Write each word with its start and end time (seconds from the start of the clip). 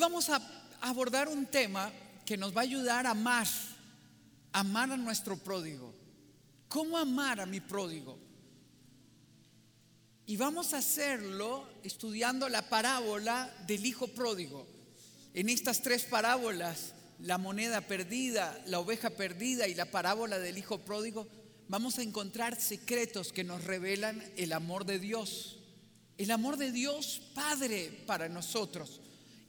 vamos 0.00 0.30
a 0.30 0.40
abordar 0.80 1.28
un 1.28 1.46
tema 1.46 1.92
que 2.24 2.36
nos 2.36 2.56
va 2.56 2.62
a 2.62 2.64
ayudar 2.64 3.06
a 3.06 3.10
amar, 3.10 3.46
amar 4.52 4.90
a 4.90 4.96
nuestro 4.96 5.36
pródigo. 5.36 5.94
¿Cómo 6.68 6.96
amar 6.96 7.40
a 7.40 7.46
mi 7.46 7.60
pródigo? 7.60 8.18
Y 10.26 10.36
vamos 10.36 10.72
a 10.72 10.78
hacerlo 10.78 11.68
estudiando 11.82 12.48
la 12.48 12.68
parábola 12.68 13.52
del 13.66 13.84
hijo 13.84 14.08
pródigo. 14.08 14.66
En 15.34 15.48
estas 15.48 15.82
tres 15.82 16.04
parábolas, 16.04 16.94
la 17.18 17.36
moneda 17.36 17.82
perdida, 17.82 18.58
la 18.66 18.78
oveja 18.78 19.10
perdida 19.10 19.68
y 19.68 19.74
la 19.74 19.90
parábola 19.90 20.38
del 20.38 20.56
hijo 20.56 20.78
pródigo, 20.78 21.28
vamos 21.68 21.98
a 21.98 22.02
encontrar 22.02 22.60
secretos 22.60 23.32
que 23.32 23.44
nos 23.44 23.64
revelan 23.64 24.22
el 24.36 24.52
amor 24.52 24.86
de 24.86 24.98
Dios. 24.98 25.58
El 26.16 26.30
amor 26.30 26.56
de 26.56 26.72
Dios 26.72 27.20
Padre 27.34 28.04
para 28.06 28.28
nosotros. 28.28 28.99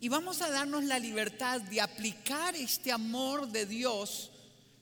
Y 0.02 0.10
vamos 0.10 0.42
a 0.42 0.50
darnos 0.50 0.84
la 0.86 0.98
libertad 0.98 1.62
de 1.62 1.80
aplicar 1.80 2.56
este 2.56 2.92
amor 2.92 3.48
de 3.52 3.68
Dios 3.68 4.32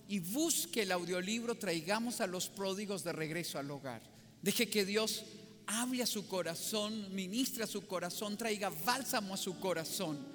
y 0.07 0.19
busque 0.19 0.83
el 0.83 0.93
audiolibro 0.93 1.55
Traigamos 1.55 2.21
a 2.21 2.27
los 2.27 2.47
pródigos 2.47 3.03
de 3.03 3.11
regreso 3.11 3.59
al 3.59 3.69
hogar. 3.69 4.01
Deje 4.41 4.69
que 4.69 4.85
Dios 4.85 5.25
hable 5.67 6.03
a 6.03 6.07
su 6.07 6.25
corazón, 6.29 7.13
ministre 7.13 7.65
a 7.65 7.67
su 7.67 7.85
corazón, 7.85 8.37
traiga 8.37 8.69
bálsamo 8.69 9.33
a 9.33 9.37
su 9.37 9.59
corazón. 9.59 10.25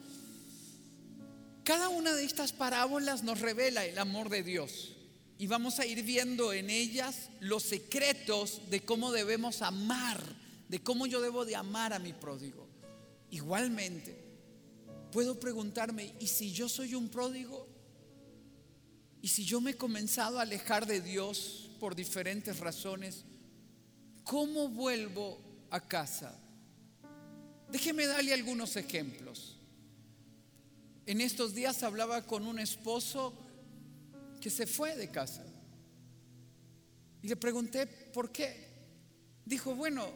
Cada 1.64 1.88
una 1.88 2.12
de 2.12 2.24
estas 2.24 2.52
parábolas 2.52 3.22
nos 3.22 3.40
revela 3.40 3.86
el 3.86 3.98
amor 3.98 4.28
de 4.28 4.42
Dios 4.42 4.96
y 5.38 5.46
vamos 5.46 5.78
a 5.78 5.86
ir 5.86 6.02
viendo 6.02 6.52
en 6.52 6.68
ellas 6.68 7.30
los 7.38 7.62
secretos 7.62 8.60
de 8.70 8.84
cómo 8.84 9.12
debemos 9.12 9.62
amar, 9.62 10.20
de 10.68 10.82
cómo 10.82 11.06
yo 11.06 11.20
debo 11.20 11.44
de 11.44 11.54
amar 11.54 11.92
a 11.92 12.00
mi 12.00 12.12
pródigo. 12.12 12.66
Igualmente, 13.30 14.18
puedo 15.12 15.38
preguntarme, 15.38 16.12
¿y 16.18 16.26
si 16.26 16.52
yo 16.52 16.68
soy 16.68 16.96
un 16.96 17.08
pródigo? 17.08 17.68
¿Y 19.22 19.28
si 19.28 19.44
yo 19.44 19.60
me 19.60 19.72
he 19.72 19.76
comenzado 19.76 20.40
a 20.40 20.42
alejar 20.42 20.86
de 20.86 21.00
Dios 21.00 21.70
por 21.78 21.94
diferentes 21.94 22.58
razones? 22.58 23.24
¿Cómo 24.24 24.68
vuelvo 24.68 25.40
a 25.70 25.80
casa? 25.80 26.36
Déjeme 27.70 28.06
darle 28.06 28.34
algunos 28.34 28.74
ejemplos. 28.74 29.56
En 31.06 31.20
estos 31.20 31.54
días 31.54 31.84
hablaba 31.84 32.26
con 32.26 32.44
un 32.44 32.58
esposo 32.58 33.32
que 34.40 34.50
se 34.50 34.66
fue 34.66 34.96
de 34.96 35.10
casa. 35.10 35.44
Y 37.22 37.28
le 37.28 37.36
pregunté, 37.36 37.86
¿por 37.86 38.30
qué? 38.30 38.68
Dijo, 39.44 39.74
bueno, 39.74 40.06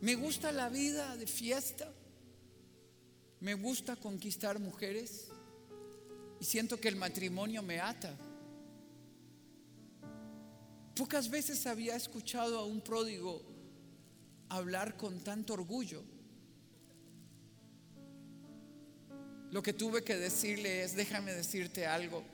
me 0.00 0.14
gusta 0.14 0.52
la 0.52 0.68
vida 0.68 1.16
de 1.16 1.26
fiesta, 1.26 1.92
me 3.40 3.54
gusta 3.54 3.96
conquistar 3.96 4.58
mujeres 4.58 5.28
y 6.40 6.44
siento 6.44 6.78
que 6.78 6.88
el 6.88 6.96
matrimonio 6.96 7.62
me 7.62 7.80
ata. 7.80 8.16
Pocas 10.94 11.30
veces 11.30 11.66
había 11.66 11.96
escuchado 11.96 12.58
a 12.58 12.64
un 12.64 12.80
pródigo 12.80 13.42
hablar 14.48 14.96
con 14.96 15.20
tanto 15.20 15.54
orgullo. 15.54 16.02
Lo 19.50 19.62
que 19.62 19.72
tuve 19.72 20.02
que 20.02 20.16
decirle 20.16 20.82
es, 20.82 20.96
déjame 20.96 21.32
decirte 21.32 21.86
algo, 21.86 22.24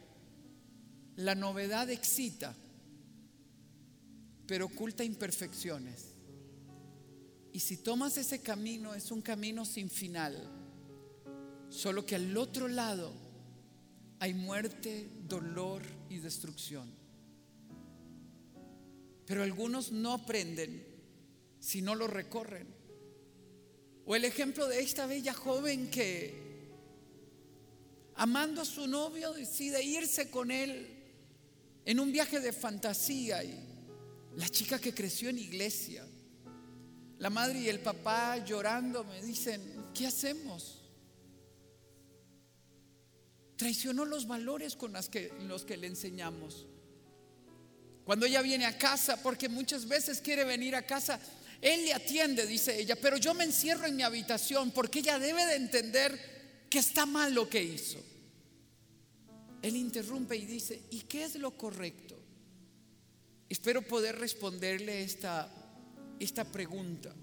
la 1.16 1.34
novedad 1.34 1.90
excita, 1.90 2.54
pero 4.46 4.66
oculta 4.66 5.04
imperfecciones. 5.04 6.12
Y 7.52 7.60
si 7.60 7.76
tomas 7.76 8.16
ese 8.16 8.40
camino, 8.40 8.94
es 8.94 9.10
un 9.10 9.20
camino 9.20 9.64
sin 9.64 9.90
final. 9.90 10.50
Solo 11.68 12.06
que 12.06 12.14
al 12.14 12.36
otro 12.36 12.68
lado 12.68 13.12
hay 14.18 14.34
muerte, 14.34 15.08
dolor 15.28 15.82
y 16.08 16.18
destrucción. 16.18 16.90
Pero 19.26 19.42
algunos 19.42 19.92
no 19.92 20.12
aprenden 20.12 20.86
si 21.60 21.82
no 21.82 21.94
lo 21.94 22.06
recorren. 22.06 22.66
O 24.04 24.16
el 24.16 24.24
ejemplo 24.24 24.66
de 24.66 24.80
esta 24.80 25.06
bella 25.06 25.32
joven 25.32 25.90
que, 25.90 26.70
amando 28.16 28.62
a 28.62 28.64
su 28.64 28.86
novio, 28.86 29.32
decide 29.32 29.82
irse 29.82 30.30
con 30.30 30.50
él 30.50 30.91
en 31.84 32.00
un 32.00 32.12
viaje 32.12 32.40
de 32.40 32.52
fantasía 32.52 33.42
y 33.42 33.58
la 34.36 34.48
chica 34.48 34.78
que 34.78 34.94
creció 34.94 35.28
en 35.28 35.38
iglesia, 35.38 36.06
la 37.18 37.30
madre 37.30 37.60
y 37.60 37.68
el 37.68 37.80
papá 37.80 38.38
llorando 38.38 39.04
me 39.04 39.22
dicen, 39.22 39.60
¿qué 39.94 40.06
hacemos? 40.06 40.82
Traicionó 43.56 44.04
los 44.04 44.26
valores 44.26 44.74
con 44.74 44.92
los 44.92 45.08
que, 45.08 45.32
los 45.46 45.64
que 45.64 45.76
le 45.76 45.86
enseñamos. 45.86 46.66
Cuando 48.04 48.26
ella 48.26 48.42
viene 48.42 48.66
a 48.66 48.76
casa, 48.76 49.22
porque 49.22 49.48
muchas 49.48 49.86
veces 49.86 50.20
quiere 50.20 50.44
venir 50.44 50.74
a 50.74 50.84
casa, 50.84 51.20
él 51.60 51.84
le 51.84 51.94
atiende, 51.94 52.44
dice 52.46 52.80
ella, 52.80 52.96
pero 53.00 53.16
yo 53.16 53.34
me 53.34 53.44
encierro 53.44 53.86
en 53.86 53.94
mi 53.94 54.02
habitación 54.02 54.72
porque 54.72 54.98
ella 54.98 55.20
debe 55.20 55.46
de 55.46 55.54
entender 55.54 56.66
que 56.68 56.80
está 56.80 57.06
mal 57.06 57.32
lo 57.32 57.48
que 57.48 57.62
hizo. 57.62 58.02
Él 59.62 59.76
interrumpe 59.76 60.36
y 60.36 60.44
dice, 60.44 60.82
¿y 60.90 61.02
qué 61.02 61.24
es 61.24 61.36
lo 61.36 61.56
correcto? 61.56 62.18
Espero 63.48 63.82
poder 63.82 64.18
responderle 64.18 65.02
esta, 65.02 65.48
esta 66.18 66.44
pregunta. 66.44 67.14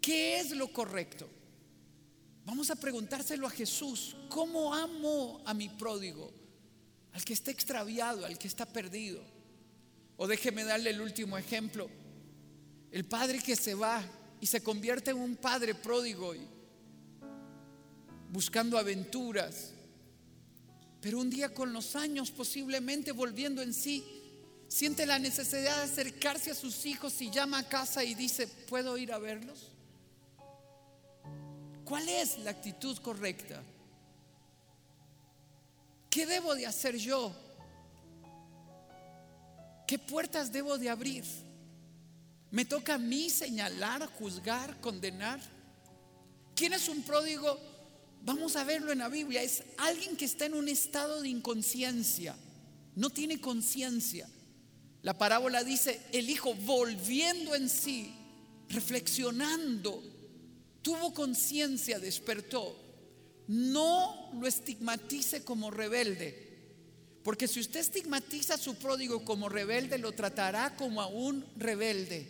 ¿Qué 0.00 0.40
es 0.40 0.50
lo 0.50 0.72
correcto? 0.72 1.28
Vamos 2.44 2.70
a 2.70 2.76
preguntárselo 2.76 3.46
a 3.46 3.50
Jesús. 3.50 4.16
¿Cómo 4.28 4.74
amo 4.74 5.40
a 5.44 5.54
mi 5.54 5.68
pródigo? 5.68 6.32
Al 7.12 7.24
que 7.24 7.34
está 7.34 7.50
extraviado, 7.50 8.26
al 8.26 8.38
que 8.38 8.48
está 8.48 8.66
perdido. 8.66 9.22
O 10.16 10.26
déjeme 10.26 10.64
darle 10.64 10.90
el 10.90 11.00
último 11.00 11.38
ejemplo. 11.38 11.88
El 12.90 13.04
padre 13.04 13.38
que 13.38 13.54
se 13.54 13.74
va 13.74 14.02
y 14.40 14.46
se 14.46 14.62
convierte 14.62 15.12
en 15.12 15.18
un 15.18 15.36
padre 15.36 15.74
pródigo 15.74 16.34
y 16.34 16.40
buscando 18.30 18.78
aventuras, 18.78 19.74
pero 21.00 21.18
un 21.18 21.30
día 21.30 21.54
con 21.54 21.72
los 21.72 21.96
años, 21.96 22.30
posiblemente 22.30 23.12
volviendo 23.12 23.62
en 23.62 23.72
sí, 23.72 24.04
siente 24.68 25.06
la 25.06 25.18
necesidad 25.18 25.76
de 25.76 25.82
acercarse 25.82 26.50
a 26.50 26.54
sus 26.54 26.84
hijos 26.86 27.20
y 27.20 27.30
llama 27.30 27.58
a 27.58 27.68
casa 27.68 28.04
y 28.04 28.14
dice, 28.14 28.46
¿puedo 28.46 28.96
ir 28.98 29.12
a 29.12 29.18
verlos? 29.18 29.72
¿Cuál 31.84 32.08
es 32.08 32.38
la 32.38 32.50
actitud 32.50 32.96
correcta? 32.98 33.62
¿Qué 36.08 36.26
debo 36.26 36.54
de 36.54 36.66
hacer 36.66 36.96
yo? 36.96 37.34
¿Qué 39.86 39.98
puertas 39.98 40.52
debo 40.52 40.78
de 40.78 40.90
abrir? 40.90 41.24
¿Me 42.50 42.64
toca 42.64 42.94
a 42.94 42.98
mí 42.98 43.30
señalar, 43.30 44.06
juzgar, 44.06 44.80
condenar? 44.80 45.40
¿Quién 46.54 46.74
es 46.74 46.88
un 46.88 47.02
pródigo? 47.02 47.69
Vamos 48.22 48.56
a 48.56 48.64
verlo 48.64 48.92
en 48.92 48.98
la 48.98 49.08
Biblia. 49.08 49.42
Es 49.42 49.62
alguien 49.78 50.16
que 50.16 50.26
está 50.26 50.46
en 50.46 50.54
un 50.54 50.68
estado 50.68 51.22
de 51.22 51.28
inconsciencia. 51.28 52.36
No 52.94 53.10
tiene 53.10 53.40
conciencia. 53.40 54.28
La 55.02 55.16
parábola 55.16 55.64
dice, 55.64 56.00
el 56.12 56.28
hijo 56.28 56.54
volviendo 56.54 57.54
en 57.54 57.68
sí, 57.70 58.12
reflexionando, 58.68 60.02
tuvo 60.82 61.14
conciencia, 61.14 61.98
despertó. 61.98 62.76
No 63.48 64.30
lo 64.38 64.46
estigmatice 64.46 65.42
como 65.42 65.70
rebelde. 65.70 66.48
Porque 67.22 67.48
si 67.48 67.60
usted 67.60 67.80
estigmatiza 67.80 68.54
a 68.54 68.58
su 68.58 68.74
pródigo 68.76 69.24
como 69.24 69.48
rebelde, 69.48 69.98
lo 69.98 70.12
tratará 70.12 70.76
como 70.76 71.00
a 71.00 71.06
un 71.06 71.44
rebelde. 71.56 72.28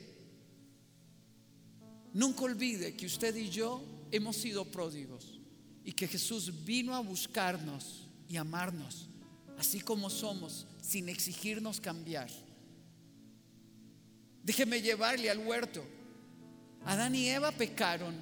Nunca 2.13 2.43
olvide 2.43 2.97
que 2.97 3.07
usted 3.07 3.35
y 3.37 3.51
yo 3.51 3.83
hemos 4.11 4.37
sido 4.37 4.65
pródigos 4.65 5.40
y 5.85 5.93
que 5.93 6.09
Jesús 6.09 6.65
vino 6.65 6.95
a 6.95 7.01
buscarnos 7.01 8.09
y 8.29 8.37
amarnos, 8.37 9.09
así 9.59 9.81
como 9.81 10.11
somos, 10.11 10.67
sin 10.81 11.09
exigirnos 11.09 11.81
cambiar. 11.81 12.31
Déjeme 14.43 14.81
llevarle 14.81 15.31
al 15.31 15.39
huerto. 15.39 15.85
Adán 16.85 17.15
y 17.15 17.29
Eva 17.29 17.53
pecaron. 17.53 18.15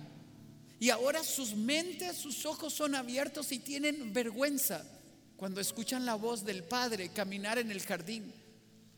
Y 0.80 0.90
ahora 0.90 1.24
sus 1.24 1.54
mentes, 1.54 2.16
sus 2.16 2.46
ojos 2.46 2.72
son 2.72 2.94
abiertos 2.94 3.50
y 3.52 3.58
tienen 3.58 4.12
vergüenza 4.12 4.84
cuando 5.36 5.60
escuchan 5.60 6.04
la 6.04 6.14
voz 6.14 6.44
del 6.44 6.64
Padre 6.64 7.10
caminar 7.10 7.58
en 7.58 7.70
el 7.70 7.80
jardín. 7.80 8.32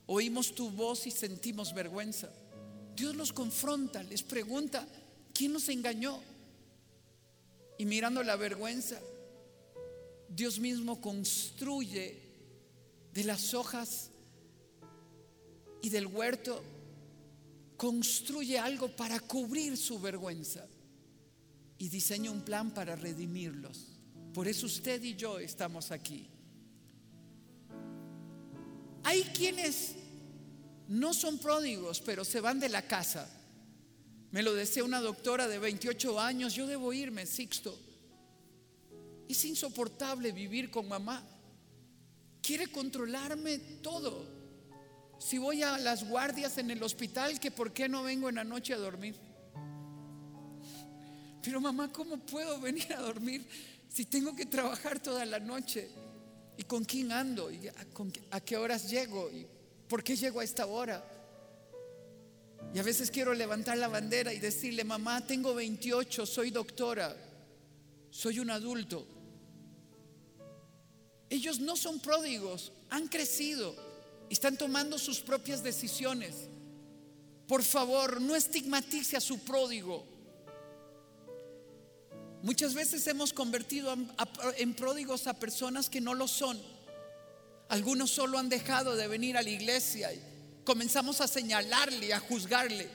Oímos 0.06 0.54
tu 0.54 0.70
voz 0.70 1.06
y 1.06 1.10
sentimos 1.10 1.74
vergüenza. 1.74 2.30
Dios 2.96 3.14
los 3.14 3.32
confronta, 3.32 4.02
les 4.02 4.22
pregunta, 4.22 4.86
¿quién 5.32 5.52
nos 5.52 5.68
engañó? 5.68 6.20
Y 7.80 7.86
mirando 7.86 8.22
la 8.22 8.36
vergüenza, 8.36 9.00
Dios 10.28 10.58
mismo 10.58 11.00
construye 11.00 12.20
de 13.14 13.24
las 13.24 13.54
hojas 13.54 14.10
y 15.80 15.88
del 15.88 16.06
huerto, 16.06 16.62
construye 17.78 18.58
algo 18.58 18.94
para 18.94 19.18
cubrir 19.18 19.78
su 19.78 19.98
vergüenza 19.98 20.66
y 21.78 21.88
diseña 21.88 22.30
un 22.30 22.42
plan 22.42 22.70
para 22.70 22.96
redimirlos. 22.96 23.86
Por 24.34 24.46
eso 24.46 24.66
usted 24.66 25.02
y 25.02 25.16
yo 25.16 25.38
estamos 25.38 25.90
aquí. 25.90 26.28
Hay 29.04 29.22
quienes 29.22 29.94
no 30.86 31.14
son 31.14 31.38
pródigos, 31.38 32.02
pero 32.02 32.26
se 32.26 32.42
van 32.42 32.60
de 32.60 32.68
la 32.68 32.82
casa. 32.82 33.39
Me 34.32 34.42
lo 34.42 34.54
decía 34.54 34.84
una 34.84 35.00
doctora 35.00 35.48
de 35.48 35.58
28 35.58 36.20
años, 36.20 36.54
yo 36.54 36.66
debo 36.66 36.92
irme, 36.92 37.26
Sixto. 37.26 37.76
Es 39.28 39.44
insoportable 39.44 40.32
vivir 40.32 40.70
con 40.70 40.88
mamá. 40.88 41.24
Quiere 42.42 42.68
controlarme 42.68 43.58
todo. 43.82 44.24
Si 45.18 45.38
voy 45.38 45.62
a 45.62 45.78
las 45.78 46.08
guardias 46.08 46.58
en 46.58 46.70
el 46.70 46.82
hospital, 46.82 47.38
que 47.38 47.50
por 47.50 47.72
qué 47.72 47.88
no 47.88 48.02
vengo 48.02 48.28
en 48.28 48.36
la 48.36 48.44
noche 48.44 48.72
a 48.72 48.78
dormir. 48.78 49.14
Pero 51.42 51.60
mamá, 51.60 51.92
¿cómo 51.92 52.18
puedo 52.18 52.60
venir 52.60 52.92
a 52.92 53.00
dormir 53.00 53.46
si 53.88 54.04
tengo 54.04 54.34
que 54.34 54.46
trabajar 54.46 55.00
toda 55.00 55.24
la 55.24 55.40
noche? 55.40 55.90
¿Y 56.56 56.64
con 56.64 56.84
quién 56.84 57.10
ando? 57.12 57.50
¿Y 57.50 57.68
a, 58.30 58.40
qué 58.40 58.56
horas 58.56 58.88
llego? 58.90 59.30
¿Y 59.30 59.46
por 59.88 60.04
qué 60.04 60.16
llego 60.16 60.40
a 60.40 60.44
esta 60.44 60.66
hora? 60.66 61.04
Y 62.72 62.78
a 62.78 62.82
veces 62.82 63.10
quiero 63.10 63.34
levantar 63.34 63.78
la 63.78 63.88
bandera 63.88 64.32
y 64.32 64.38
decirle, 64.38 64.84
mamá, 64.84 65.26
tengo 65.26 65.54
28, 65.54 66.24
soy 66.24 66.50
doctora, 66.50 67.16
soy 68.10 68.38
un 68.38 68.50
adulto. 68.50 69.06
Ellos 71.28 71.60
no 71.60 71.76
son 71.76 72.00
pródigos, 72.00 72.72
han 72.90 73.08
crecido, 73.08 73.74
están 74.28 74.56
tomando 74.56 74.98
sus 74.98 75.20
propias 75.20 75.62
decisiones. 75.62 76.34
Por 77.46 77.62
favor, 77.64 78.20
no 78.20 78.36
estigmatice 78.36 79.16
a 79.16 79.20
su 79.20 79.40
pródigo. 79.40 80.06
Muchas 82.42 82.74
veces 82.74 83.06
hemos 83.06 83.32
convertido 83.32 83.94
en 84.56 84.74
pródigos 84.74 85.26
a 85.26 85.34
personas 85.34 85.90
que 85.90 86.00
no 86.00 86.14
lo 86.14 86.26
son. 86.26 86.60
Algunos 87.68 88.10
solo 88.10 88.38
han 88.38 88.48
dejado 88.48 88.96
de 88.96 89.08
venir 89.08 89.36
a 89.36 89.42
la 89.42 89.50
iglesia 89.50 90.12
y 90.12 90.29
comenzamos 90.64 91.20
a 91.20 91.28
señalarle, 91.28 92.12
a 92.12 92.20
juzgarle. 92.20 92.88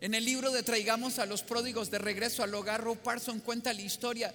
En 0.00 0.14
el 0.14 0.24
libro 0.24 0.50
de 0.50 0.62
Traigamos 0.62 1.18
a 1.18 1.26
los 1.26 1.42
pródigos 1.42 1.90
de 1.90 1.98
regreso 1.98 2.42
al 2.42 2.54
hogar, 2.54 2.82
Rob 2.82 2.98
Parson 2.98 3.40
cuenta 3.40 3.72
la 3.72 3.82
historia 3.82 4.34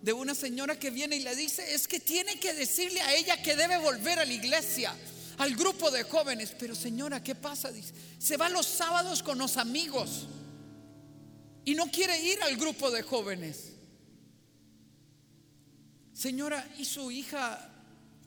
de 0.00 0.12
una 0.12 0.34
señora 0.34 0.78
que 0.78 0.90
viene 0.90 1.16
y 1.16 1.22
le 1.22 1.36
dice, 1.36 1.74
es 1.74 1.86
que 1.86 2.00
tiene 2.00 2.40
que 2.40 2.54
decirle 2.54 3.00
a 3.02 3.14
ella 3.14 3.40
que 3.42 3.54
debe 3.54 3.76
volver 3.78 4.18
a 4.18 4.24
la 4.24 4.32
iglesia, 4.32 4.94
al 5.38 5.54
grupo 5.54 5.90
de 5.90 6.02
jóvenes. 6.02 6.54
Pero 6.58 6.74
señora, 6.74 7.22
¿qué 7.22 7.34
pasa? 7.34 7.70
Dice, 7.70 7.94
se 8.18 8.36
va 8.36 8.48
los 8.48 8.66
sábados 8.66 9.22
con 9.22 9.38
los 9.38 9.56
amigos 9.56 10.26
y 11.64 11.74
no 11.74 11.90
quiere 11.90 12.20
ir 12.20 12.42
al 12.42 12.56
grupo 12.56 12.90
de 12.90 13.02
jóvenes. 13.02 13.72
Señora, 16.12 16.66
¿y 16.78 16.84
su 16.84 17.10
hija? 17.10 17.71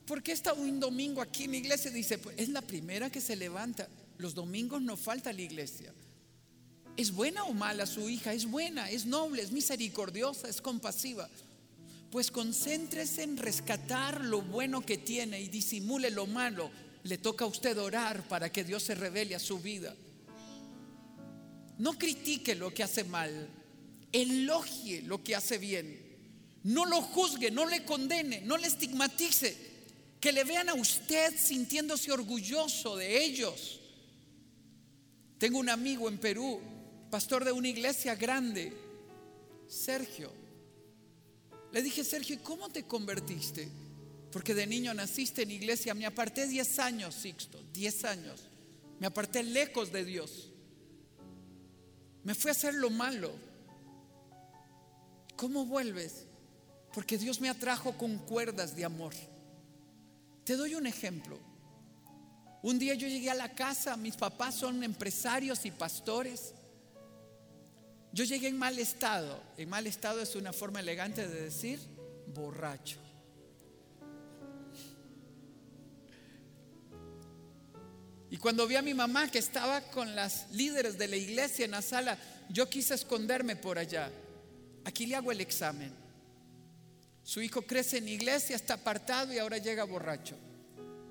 ¿Por 0.06 0.22
qué 0.22 0.32
está 0.32 0.52
un 0.52 0.78
domingo 0.78 1.20
aquí 1.20 1.44
en 1.44 1.50
la 1.50 1.56
iglesia? 1.56 1.90
Dice, 1.90 2.18
pues 2.18 2.38
es 2.38 2.48
la 2.48 2.62
primera 2.62 3.10
que 3.10 3.20
se 3.20 3.34
levanta. 3.34 3.88
Los 4.18 4.34
domingos 4.34 4.80
no 4.80 4.96
falta 4.96 5.32
la 5.32 5.42
iglesia. 5.42 5.92
¿Es 6.96 7.12
buena 7.12 7.44
o 7.44 7.52
mala 7.52 7.86
su 7.86 8.08
hija? 8.08 8.32
Es 8.32 8.46
buena, 8.46 8.88
es 8.88 9.04
noble, 9.04 9.42
es 9.42 9.50
misericordiosa, 9.50 10.48
es 10.48 10.62
compasiva. 10.62 11.28
Pues 12.10 12.30
concéntrese 12.30 13.24
en 13.24 13.36
rescatar 13.36 14.24
lo 14.24 14.42
bueno 14.42 14.80
que 14.80 14.96
tiene 14.96 15.40
y 15.40 15.48
disimule 15.48 16.10
lo 16.10 16.26
malo. 16.26 16.70
Le 17.02 17.18
toca 17.18 17.44
a 17.44 17.48
usted 17.48 17.76
orar 17.76 18.26
para 18.28 18.50
que 18.50 18.64
Dios 18.64 18.84
se 18.84 18.94
revele 18.94 19.34
a 19.34 19.40
su 19.40 19.58
vida. 19.58 19.94
No 21.78 21.98
critique 21.98 22.54
lo 22.54 22.72
que 22.72 22.84
hace 22.84 23.04
mal, 23.04 23.48
elogie 24.12 25.02
lo 25.02 25.22
que 25.22 25.34
hace 25.34 25.58
bien. 25.58 26.00
No 26.62 26.86
lo 26.86 27.02
juzgue, 27.02 27.50
no 27.50 27.66
le 27.66 27.84
condene, 27.84 28.40
no 28.42 28.56
le 28.56 28.68
estigmatice. 28.68 29.75
Que 30.26 30.32
le 30.32 30.42
vean 30.42 30.68
a 30.68 30.74
usted 30.74 31.38
sintiéndose 31.38 32.10
orgulloso 32.10 32.96
de 32.96 33.22
ellos. 33.22 33.78
Tengo 35.38 35.60
un 35.60 35.68
amigo 35.68 36.08
en 36.08 36.18
Perú, 36.18 36.60
pastor 37.08 37.44
de 37.44 37.52
una 37.52 37.68
iglesia 37.68 38.16
grande, 38.16 38.72
Sergio. 39.68 40.32
Le 41.70 41.80
dije, 41.80 42.02
Sergio, 42.02 42.34
¿y 42.34 42.38
cómo 42.38 42.68
te 42.70 42.82
convertiste? 42.82 43.68
Porque 44.32 44.52
de 44.52 44.66
niño 44.66 44.92
naciste 44.94 45.42
en 45.42 45.52
iglesia. 45.52 45.94
Me 45.94 46.06
aparté 46.06 46.48
10 46.48 46.78
años, 46.80 47.14
Sixto, 47.14 47.62
10 47.72 48.04
años. 48.06 48.40
Me 48.98 49.06
aparté 49.06 49.44
lejos 49.44 49.92
de 49.92 50.04
Dios. 50.04 50.50
Me 52.24 52.34
fui 52.34 52.48
a 52.48 52.50
hacer 52.50 52.74
lo 52.74 52.90
malo. 52.90 53.30
¿Cómo 55.36 55.66
vuelves? 55.66 56.26
Porque 56.92 57.16
Dios 57.16 57.40
me 57.40 57.48
atrajo 57.48 57.96
con 57.96 58.18
cuerdas 58.18 58.74
de 58.74 58.84
amor. 58.84 59.14
Te 60.46 60.54
doy 60.54 60.76
un 60.76 60.86
ejemplo. 60.86 61.40
Un 62.62 62.78
día 62.78 62.94
yo 62.94 63.08
llegué 63.08 63.30
a 63.30 63.34
la 63.34 63.52
casa, 63.52 63.96
mis 63.96 64.16
papás 64.16 64.54
son 64.54 64.84
empresarios 64.84 65.66
y 65.66 65.72
pastores. 65.72 66.54
Yo 68.12 68.24
llegué 68.24 68.46
en 68.46 68.56
mal 68.56 68.78
estado. 68.78 69.42
En 69.56 69.68
mal 69.68 69.88
estado 69.88 70.20
es 70.20 70.36
una 70.36 70.52
forma 70.52 70.78
elegante 70.78 71.26
de 71.26 71.42
decir 71.42 71.80
borracho. 72.28 72.98
Y 78.30 78.36
cuando 78.36 78.68
vi 78.68 78.76
a 78.76 78.82
mi 78.82 78.94
mamá 78.94 79.28
que 79.28 79.40
estaba 79.40 79.80
con 79.90 80.14
las 80.14 80.48
líderes 80.52 80.96
de 80.96 81.08
la 81.08 81.16
iglesia 81.16 81.64
en 81.64 81.72
la 81.72 81.82
sala, 81.82 82.18
yo 82.50 82.70
quise 82.70 82.94
esconderme 82.94 83.56
por 83.56 83.80
allá. 83.80 84.12
Aquí 84.84 85.06
le 85.06 85.16
hago 85.16 85.32
el 85.32 85.40
examen. 85.40 86.05
Su 87.26 87.42
hijo 87.42 87.62
crece 87.62 87.98
en 87.98 88.08
iglesia, 88.08 88.54
está 88.54 88.74
apartado 88.74 89.32
y 89.32 89.38
ahora 89.38 89.58
llega 89.58 89.82
borracho, 89.82 90.36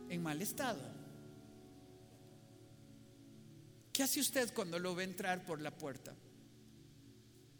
en 0.07 0.23
mal 0.23 0.41
estado. 0.41 0.79
¿Qué 3.91 4.01
hace 4.01 4.21
usted 4.21 4.53
cuando 4.53 4.79
lo 4.79 4.95
ve 4.95 5.03
entrar 5.03 5.45
por 5.45 5.59
la 5.59 5.71
puerta? 5.71 6.15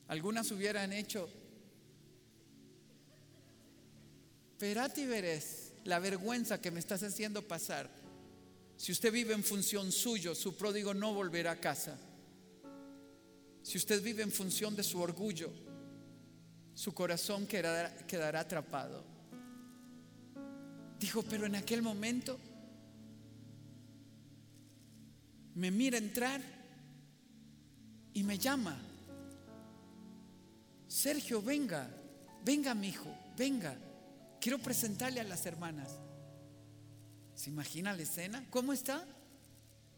Algunas 0.07 0.49
hubieran 0.51 0.93
hecho, 0.93 1.29
Perati 4.57 5.05
veres 5.05 5.73
la 5.83 5.99
vergüenza 5.99 6.61
que 6.61 6.71
me 6.71 6.79
estás 6.79 7.03
haciendo 7.03 7.45
pasar. 7.45 7.89
Si 8.77 8.93
usted 8.93 9.11
vive 9.11 9.33
en 9.33 9.43
función 9.43 9.91
suyo, 9.91 10.33
su 10.33 10.55
pródigo 10.55 10.93
no 10.93 11.13
volverá 11.13 11.51
a 11.51 11.59
casa. 11.59 11.99
Si 13.63 13.77
usted 13.77 14.01
vive 14.01 14.23
en 14.23 14.31
función 14.31 14.77
de 14.77 14.83
su 14.83 15.01
orgullo, 15.01 15.64
su 16.75 16.93
corazón 16.93 17.47
quedará, 17.47 17.95
quedará 18.05 18.41
atrapado. 18.41 19.03
Dijo, 20.99 21.23
pero 21.23 21.45
en 21.45 21.55
aquel 21.55 21.81
momento 21.81 22.37
me 25.55 25.71
mira 25.71 25.97
entrar 25.97 26.41
y 28.13 28.23
me 28.23 28.37
llama. 28.37 28.77
Sergio, 30.87 31.41
venga, 31.41 31.89
venga 32.43 32.75
mi 32.75 32.89
hijo, 32.89 33.09
venga. 33.37 33.75
Quiero 34.41 34.59
presentarle 34.59 35.21
a 35.21 35.23
las 35.23 35.45
hermanas. 35.45 35.97
¿Se 37.33 37.49
imagina 37.49 37.93
la 37.93 38.03
escena? 38.03 38.45
¿Cómo 38.49 38.73
está? 38.73 39.05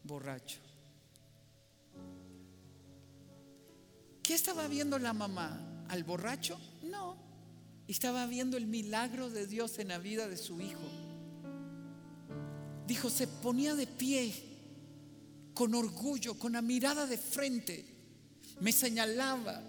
Borracho. 0.04 0.60
¿Qué 4.22 4.34
estaba 4.34 4.68
viendo 4.68 4.98
la 4.98 5.12
mamá? 5.12 5.77
¿Al 5.88 6.04
borracho? 6.04 6.58
No. 6.82 7.16
Estaba 7.86 8.26
viendo 8.26 8.56
el 8.56 8.66
milagro 8.66 9.30
de 9.30 9.46
Dios 9.46 9.78
en 9.78 9.88
la 9.88 9.98
vida 9.98 10.28
de 10.28 10.36
su 10.36 10.60
hijo. 10.60 10.82
Dijo, 12.86 13.10
se 13.10 13.26
ponía 13.26 13.74
de 13.74 13.86
pie 13.86 14.32
con 15.54 15.74
orgullo, 15.74 16.38
con 16.38 16.52
la 16.52 16.62
mirada 16.62 17.06
de 17.06 17.18
frente. 17.18 17.84
Me 18.60 18.72
señalaba 18.72 19.62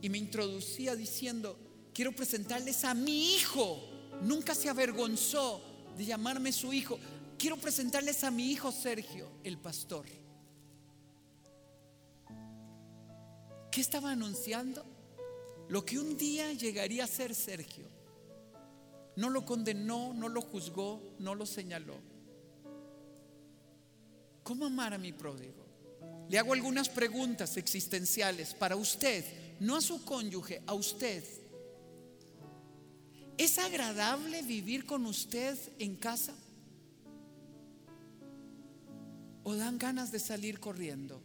y 0.00 0.08
me 0.08 0.18
introducía 0.18 0.94
diciendo, 0.94 1.58
quiero 1.94 2.12
presentarles 2.12 2.84
a 2.84 2.94
mi 2.94 3.34
hijo. 3.34 3.82
Nunca 4.22 4.54
se 4.54 4.68
avergonzó 4.68 5.62
de 5.96 6.04
llamarme 6.04 6.52
su 6.52 6.72
hijo. 6.72 6.98
Quiero 7.38 7.56
presentarles 7.56 8.24
a 8.24 8.30
mi 8.30 8.50
hijo 8.50 8.70
Sergio, 8.72 9.28
el 9.44 9.58
pastor. 9.58 10.06
¿Qué 13.70 13.80
estaba 13.80 14.10
anunciando? 14.10 14.97
Lo 15.68 15.84
que 15.84 15.98
un 15.98 16.16
día 16.16 16.52
llegaría 16.52 17.04
a 17.04 17.06
ser 17.06 17.34
Sergio. 17.34 17.86
No 19.16 19.30
lo 19.30 19.44
condenó, 19.44 20.14
no 20.14 20.28
lo 20.28 20.40
juzgó, 20.40 21.02
no 21.18 21.34
lo 21.34 21.44
señaló. 21.44 21.96
¿Cómo 24.42 24.66
amar 24.66 24.94
a 24.94 24.98
mi 24.98 25.12
pródigo? 25.12 25.66
Le 26.28 26.38
hago 26.38 26.52
algunas 26.52 26.88
preguntas 26.88 27.56
existenciales 27.56 28.54
para 28.54 28.76
usted, 28.76 29.24
no 29.60 29.76
a 29.76 29.80
su 29.80 30.04
cónyuge, 30.04 30.62
a 30.66 30.74
usted. 30.74 31.24
¿Es 33.36 33.58
agradable 33.58 34.42
vivir 34.42 34.86
con 34.86 35.04
usted 35.06 35.58
en 35.78 35.96
casa? 35.96 36.34
¿O 39.42 39.54
dan 39.54 39.78
ganas 39.78 40.12
de 40.12 40.18
salir 40.18 40.60
corriendo? 40.60 41.22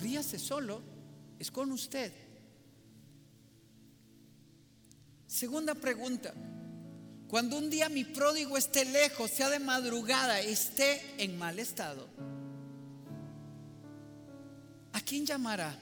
Ríase 0.00 0.38
solo, 0.38 0.80
es 1.38 1.50
con 1.50 1.72
usted. 1.72 2.12
Segunda 5.26 5.74
pregunta. 5.74 6.32
Cuando 7.28 7.58
un 7.58 7.68
día 7.68 7.88
mi 7.88 8.04
pródigo 8.04 8.56
esté 8.56 8.84
lejos, 8.86 9.30
sea 9.30 9.50
de 9.50 9.58
madrugada, 9.58 10.40
esté 10.40 11.22
en 11.22 11.38
mal 11.38 11.58
estado, 11.58 12.08
¿a 14.92 15.00
quién 15.02 15.26
llamará? 15.26 15.78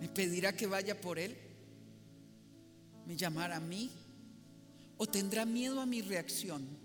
¿Me 0.00 0.08
pedirá 0.08 0.56
que 0.56 0.66
vaya 0.66 0.98
por 0.98 1.18
él? 1.18 1.36
¿Me 3.06 3.14
llamará 3.16 3.56
a 3.56 3.60
mí? 3.60 3.90
¿O 4.96 5.06
tendrá 5.06 5.44
miedo 5.44 5.80
a 5.80 5.86
mi 5.86 6.00
reacción? 6.00 6.83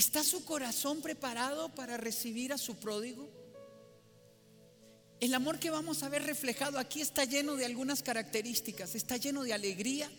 ¿Está 0.00 0.24
su 0.24 0.46
corazón 0.46 1.02
preparado 1.02 1.74
para 1.74 1.98
recibir 1.98 2.54
a 2.54 2.56
su 2.56 2.76
pródigo? 2.76 3.28
El 5.20 5.34
amor 5.34 5.58
que 5.58 5.68
vamos 5.68 6.02
a 6.02 6.08
ver 6.08 6.22
reflejado 6.22 6.78
aquí 6.78 7.02
está 7.02 7.26
lleno 7.26 7.54
de 7.54 7.66
algunas 7.66 8.02
características. 8.02 8.94
Está 8.94 9.18
lleno 9.18 9.42
de 9.42 9.52
alegría, 9.52 10.10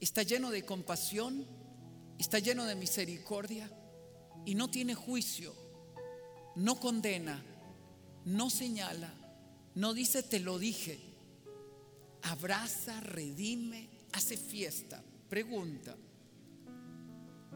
está 0.00 0.22
lleno 0.22 0.50
de 0.50 0.64
compasión, 0.64 1.46
está 2.18 2.38
lleno 2.38 2.64
de 2.64 2.74
misericordia 2.74 3.70
y 4.46 4.54
no 4.54 4.70
tiene 4.70 4.94
juicio, 4.94 5.54
no 6.56 6.80
condena, 6.80 7.44
no 8.24 8.48
señala, 8.48 9.12
no 9.74 9.92
dice 9.92 10.22
te 10.22 10.40
lo 10.40 10.58
dije. 10.58 10.98
Abraza, 12.22 12.98
redime, 13.00 13.90
hace 14.12 14.38
fiesta. 14.38 15.04
Pregunta, 15.28 15.94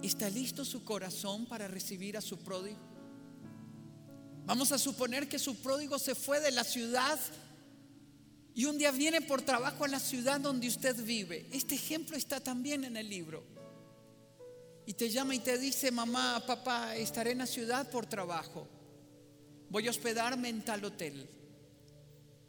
¿Está 0.03 0.29
listo 0.31 0.65
su 0.65 0.85
corazón 0.85 1.47
para 1.47 1.69
recibir 1.69 2.17
a 2.17 2.21
su 2.21 2.39
pródigo? 2.39 2.79
Vamos 4.45 4.71
a 4.71 4.79
suponer 4.79 5.29
que 5.29 5.39
su 5.39 5.57
pródigo 5.57 5.99
se 5.99 6.15
fue 6.15 6.41
de 6.41 6.53
la 6.53 6.63
ciudad 6.63 7.19
y 8.55 8.65
un 8.65 8.79
día 8.79 8.91
viene 8.91 9.21
por 9.21 9.43
trabajo 9.43 9.85
a 9.85 9.89
la 9.89 9.99
ciudad 9.99 10.41
donde 10.41 10.69
usted 10.69 10.97
vive. 11.05 11.47
Este 11.53 11.75
ejemplo 11.75 12.17
está 12.17 12.41
también 12.41 12.85
en 12.85 12.97
el 12.97 13.09
libro. 13.09 13.45
Y 14.87 14.95
te 14.95 15.11
llama 15.11 15.35
y 15.35 15.41
te 15.41 15.59
dice, 15.59 15.91
mamá, 15.91 16.43
papá, 16.47 16.97
estaré 16.97 17.33
en 17.33 17.39
la 17.39 17.47
ciudad 17.47 17.91
por 17.91 18.07
trabajo. 18.07 18.69
Voy 19.69 19.89
a 19.89 19.91
hospedarme 19.91 20.49
en 20.49 20.65
tal 20.65 20.85
hotel. 20.85 21.29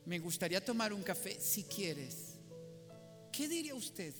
Me 0.05 0.19
gustaría 0.19 0.63
tomar 0.63 0.93
un 0.93 1.01
café 1.01 1.39
si 1.41 1.63
quieres. 1.63 2.35
¿Qué 3.31 3.47
diría 3.47 3.73
usted? 3.73 4.13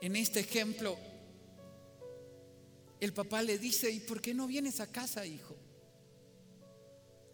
En 0.00 0.16
este 0.16 0.40
ejemplo, 0.40 0.96
el 3.00 3.12
papá 3.12 3.42
le 3.42 3.58
dice, 3.58 3.90
¿y 3.90 4.00
por 4.00 4.20
qué 4.20 4.34
no 4.34 4.46
vienes 4.46 4.80
a 4.80 4.86
casa, 4.86 5.26
hijo? 5.26 5.56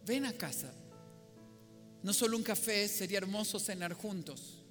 Ven 0.05 0.25
a 0.25 0.33
casa. 0.33 0.73
No 2.03 2.13
solo 2.13 2.37
un 2.37 2.45
café, 2.45 2.87
sería 2.89 3.19
hermoso 3.19 3.59
cenar 3.59 3.93
juntos. 3.93 4.63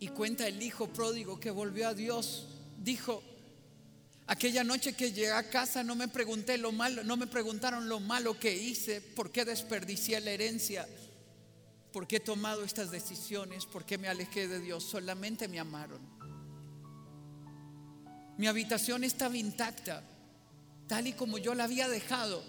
Y 0.00 0.08
cuenta 0.08 0.48
el 0.48 0.60
hijo 0.62 0.88
pródigo 0.88 1.38
que 1.38 1.50
volvió 1.50 1.88
a 1.88 1.94
Dios. 1.94 2.48
Dijo, 2.78 3.22
aquella 4.26 4.64
noche 4.64 4.94
que 4.94 5.12
llegué 5.12 5.32
a 5.32 5.48
casa 5.48 5.84
no 5.84 5.94
me 5.94 6.08
pregunté 6.08 6.56
lo 6.58 6.72
malo, 6.72 7.04
no 7.04 7.16
me 7.16 7.26
preguntaron 7.26 7.88
lo 7.88 8.00
malo 8.00 8.38
que 8.38 8.56
hice, 8.56 9.00
por 9.00 9.30
qué 9.30 9.44
desperdicié 9.44 10.20
la 10.20 10.30
herencia, 10.30 10.88
por 11.92 12.06
qué 12.06 12.16
he 12.16 12.20
tomado 12.20 12.64
estas 12.64 12.90
decisiones, 12.90 13.66
por 13.66 13.84
qué 13.84 13.98
me 13.98 14.08
alejé 14.08 14.48
de 14.48 14.60
Dios, 14.60 14.82
solamente 14.84 15.46
me 15.48 15.60
amaron. 15.60 16.19
Mi 18.40 18.46
habitación 18.46 19.04
estaba 19.04 19.36
intacta, 19.36 20.02
tal 20.86 21.06
y 21.06 21.12
como 21.12 21.36
yo 21.36 21.54
la 21.54 21.64
había 21.64 21.90
dejado. 21.90 22.42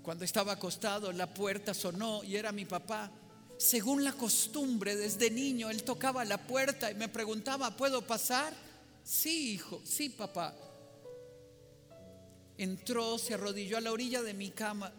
Cuando 0.00 0.24
estaba 0.24 0.52
acostado, 0.52 1.10
la 1.10 1.34
puerta 1.34 1.74
sonó 1.74 2.22
y 2.22 2.36
era 2.36 2.52
mi 2.52 2.66
papá. 2.66 3.10
Según 3.58 4.04
la 4.04 4.12
costumbre, 4.12 4.94
desde 4.94 5.28
niño, 5.28 5.70
él 5.70 5.82
tocaba 5.82 6.24
la 6.24 6.38
puerta 6.38 6.88
y 6.88 6.94
me 6.94 7.08
preguntaba, 7.08 7.76
¿puedo 7.76 8.06
pasar? 8.06 8.54
Sí, 9.02 9.54
hijo, 9.54 9.82
sí, 9.84 10.08
papá. 10.08 10.54
Entró, 12.56 13.18
se 13.18 13.34
arrodilló 13.34 13.76
a 13.76 13.80
la 13.80 13.90
orilla 13.90 14.22
de 14.22 14.34
mi 14.34 14.52
cama 14.52 14.92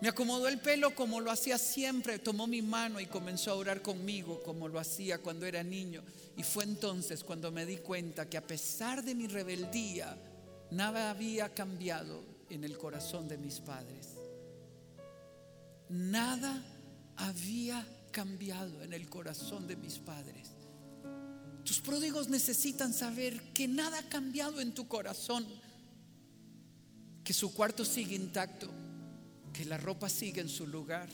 me 0.00 0.08
acomodó 0.08 0.46
el 0.46 0.60
pelo 0.60 0.94
como 0.94 1.20
lo 1.20 1.30
hacía 1.30 1.58
siempre, 1.58 2.20
tomó 2.20 2.46
mi 2.46 2.62
mano 2.62 3.00
y 3.00 3.06
comenzó 3.06 3.50
a 3.50 3.56
orar 3.56 3.82
conmigo 3.82 4.40
como 4.44 4.68
lo 4.68 4.78
hacía 4.78 5.18
cuando 5.18 5.44
era 5.44 5.62
niño. 5.64 6.02
Y 6.36 6.44
fue 6.44 6.64
entonces 6.64 7.24
cuando 7.24 7.50
me 7.50 7.66
di 7.66 7.78
cuenta 7.78 8.28
que 8.28 8.36
a 8.36 8.46
pesar 8.46 9.02
de 9.02 9.16
mi 9.16 9.26
rebeldía, 9.26 10.16
nada 10.70 11.10
había 11.10 11.52
cambiado 11.52 12.22
en 12.48 12.62
el 12.62 12.78
corazón 12.78 13.26
de 13.26 13.38
mis 13.38 13.58
padres. 13.58 14.10
Nada 15.88 16.62
había 17.16 17.84
cambiado 18.12 18.82
en 18.84 18.92
el 18.92 19.08
corazón 19.08 19.66
de 19.66 19.74
mis 19.74 19.98
padres. 19.98 20.50
Tus 21.64 21.80
pródigos 21.80 22.28
necesitan 22.28 22.94
saber 22.94 23.52
que 23.52 23.66
nada 23.66 23.98
ha 23.98 24.08
cambiado 24.08 24.60
en 24.60 24.72
tu 24.74 24.86
corazón, 24.86 25.44
que 27.24 27.32
su 27.32 27.52
cuarto 27.52 27.84
sigue 27.84 28.14
intacto 28.14 28.70
que 29.58 29.64
la 29.64 29.76
ropa 29.76 30.08
sigue 30.08 30.40
en 30.40 30.48
su 30.48 30.68
lugar 30.68 31.08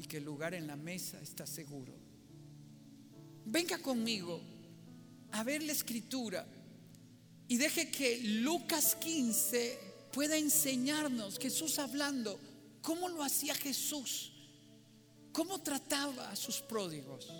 y 0.00 0.04
que 0.08 0.16
el 0.16 0.24
lugar 0.24 0.52
en 0.52 0.66
la 0.66 0.74
mesa 0.74 1.20
está 1.22 1.46
seguro. 1.46 1.92
Venga 3.44 3.78
conmigo 3.78 4.40
a 5.30 5.44
ver 5.44 5.62
la 5.62 5.70
escritura 5.70 6.44
y 7.46 7.56
deje 7.56 7.88
que 7.88 8.18
Lucas 8.18 8.96
15 8.96 9.78
pueda 10.12 10.36
enseñarnos, 10.36 11.38
Jesús 11.38 11.78
hablando, 11.78 12.36
cómo 12.82 13.08
lo 13.08 13.22
hacía 13.22 13.54
Jesús, 13.54 14.32
cómo 15.30 15.60
trataba 15.60 16.32
a 16.32 16.34
sus 16.34 16.56
pródigos. 16.60 17.32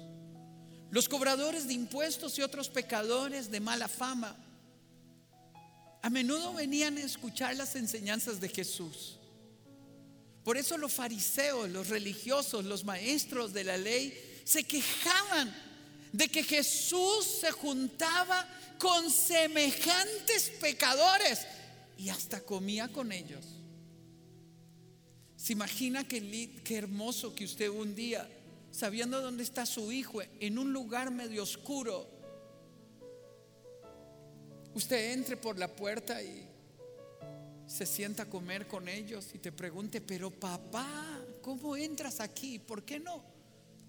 Los 0.93 1.09
cobradores 1.09 1.67
de 1.67 1.75
impuestos 1.75 2.39
y 2.39 2.43
otros 2.43 2.69
pecadores 2.69 3.51
de 3.51 3.59
mala 3.59 3.89
fama 3.89 4.37
a 6.01 6.09
menudo 6.11 6.55
venían 6.55 6.97
a 6.97 7.03
escuchar 7.03 7.57
las 7.57 7.75
enseñanzas 7.75 8.41
de 8.41 8.49
Jesús. 8.49 9.19
Por 10.47 10.57
eso 10.57 10.79
los 10.79 10.93
fariseos, 10.93 11.69
los 11.71 11.89
religiosos, 11.89 12.65
los 12.65 12.85
maestros 12.85 13.53
de 13.53 13.65
la 13.65 13.77
ley 13.77 14.17
se 14.45 14.63
quejaban 14.63 15.53
de 16.13 16.29
que 16.29 16.45
Jesús 16.45 17.25
se 17.41 17.51
juntaba 17.51 18.49
con 18.79 19.11
semejantes 19.11 20.53
pecadores 20.61 21.41
y 21.99 22.11
hasta 22.11 22.43
comía 22.43 22.87
con 22.87 23.11
ellos. 23.11 23.45
¿Se 25.35 25.53
imagina 25.53 26.07
qué, 26.07 26.61
qué 26.63 26.77
hermoso 26.77 27.35
que 27.35 27.45
usted 27.45 27.69
un 27.69 27.97
día, 27.97 28.31
sabiendo 28.71 29.21
dónde 29.21 29.43
está 29.43 29.67
su 29.67 29.91
hijo, 29.91 30.23
en 30.39 30.59
un 30.59 30.73
lugar 30.73 31.11
medio 31.11 31.43
oscuro, 31.43 32.09
usted 34.75 35.11
entre 35.11 35.37
por 35.37 35.59
la 35.59 35.75
puerta 35.75 36.23
y 36.23 36.47
se 37.67 37.85
sienta 37.85 38.25
a 38.25 38.31
comer 38.31 38.67
con 38.67 38.89
ellos 38.89 39.29
y 39.35 39.39
te 39.39 39.53
pregunte, 39.53 40.01
pero 40.01 40.31
papá, 40.31 41.21
¿cómo 41.43 41.77
entras 41.77 42.21
aquí? 42.21 42.59
¿Por 42.59 42.85
qué 42.85 43.01
no? 43.01 43.23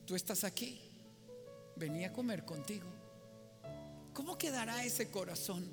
Tú 0.06 0.16
estás 0.16 0.44
aquí. 0.44 0.82
Venía 1.76 2.08
a 2.08 2.14
comer 2.14 2.44
contigo. 2.44 2.88
¿Cómo 4.14 4.38
quedará 4.38 4.84
ese 4.84 5.12
corazón? 5.12 5.64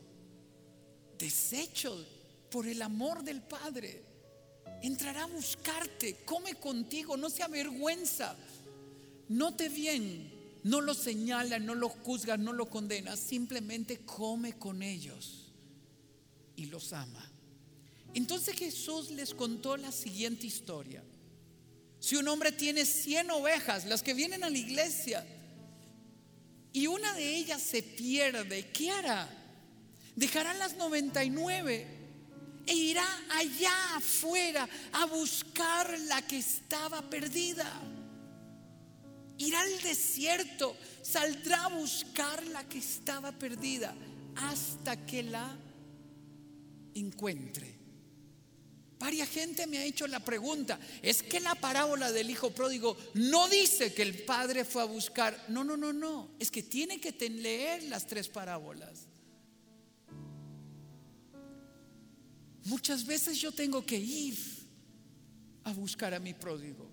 Deshecho 1.19 2.05
por 2.51 2.67
el 2.67 2.83
amor 2.83 3.25
del 3.25 3.41
Padre. 3.41 4.03
Entrará 4.83 5.25
a 5.25 5.29
buscarte, 5.29 6.25
come 6.27 6.57
contigo, 6.57 7.17
no 7.17 7.31
se 7.31 7.43
avergüenza. 7.43 8.37
Note 9.31 9.71
bien, 9.71 10.31
no 10.65 10.83
lo 10.83 10.93
señala, 10.93 11.59
no 11.59 11.75
lo 11.75 11.89
juzga, 11.89 12.37
no 12.37 12.53
lo 12.53 12.67
condena, 12.69 13.17
simplemente 13.17 14.05
come 14.05 14.59
con 14.59 14.83
ellos 14.83 15.53
y 16.57 16.67
los 16.67 16.93
ama. 16.93 17.34
Entonces 18.15 18.57
Jesús 18.57 19.11
les 19.11 19.35
contó 19.35 19.77
la 19.77 19.91
siguiente 19.91 20.47
historia. 20.47 21.03
Si 21.99 22.17
un 22.17 22.29
hombre 22.29 22.53
tiene 22.53 22.85
100 22.85 23.31
ovejas, 23.33 23.87
las 23.87 24.03
que 24.03 24.15
vienen 24.15 24.45
a 24.45 24.51
la 24.51 24.59
iglesia, 24.59 25.27
y 26.73 26.87
una 26.87 27.13
de 27.15 27.37
ellas 27.37 27.63
se 27.63 27.83
pierde, 27.83 28.71
¿qué 28.71 28.91
hará? 28.91 29.29
Dejará 30.15 30.55
las 30.55 30.77
99 30.77 31.87
e 32.67 32.75
irá 32.75 33.07
allá 33.31 33.97
afuera 33.97 34.69
a 34.93 35.07
buscar 35.07 35.99
la 36.01 36.23
que 36.23 36.39
estaba 36.39 37.03
perdida. 37.03 37.71
Irá 39.39 39.61
al 39.61 39.81
desierto, 39.83 40.77
saldrá 41.03 41.65
a 41.65 41.69
buscar 41.69 42.47
la 42.47 42.69
que 42.69 42.79
estaba 42.79 43.33
perdida 43.33 43.95
hasta 44.37 45.05
que 45.05 45.23
la 45.25 45.57
encuentre. 46.95 47.84
Varia 49.05 49.27
gente 49.27 49.67
me 49.67 49.77
ha 49.77 49.85
hecho 49.85 50.07
la 50.07 50.19
pregunta, 50.19 50.81
es 51.03 51.23
que 51.23 51.39
la 51.39 51.55
parábola 51.55 52.11
del 52.11 52.31
hijo 52.31 52.53
pródigo 52.53 52.97
no 53.13 53.51
dice 53.51 53.93
que 53.93 54.01
el 54.01 54.23
padre 54.23 54.65
fue 54.65 54.81
a 54.81 54.87
buscar. 54.87 55.45
No, 55.49 55.63
no, 55.63 55.77
no, 55.77 55.93
no, 55.93 56.31
es 56.39 56.51
que 56.51 56.63
tiene 56.63 56.99
que 56.99 57.13
leer 57.29 57.83
las 57.83 58.07
tres 58.07 58.31
parábolas. 58.31 59.07
Muchas 62.65 63.05
veces 63.05 63.39
yo 63.39 63.53
tengo 63.53 63.85
que 63.85 63.99
ir 63.99 64.39
a 65.65 65.75
buscar 65.75 66.15
a 66.15 66.19
mi 66.19 66.33
pródigo. 66.33 66.91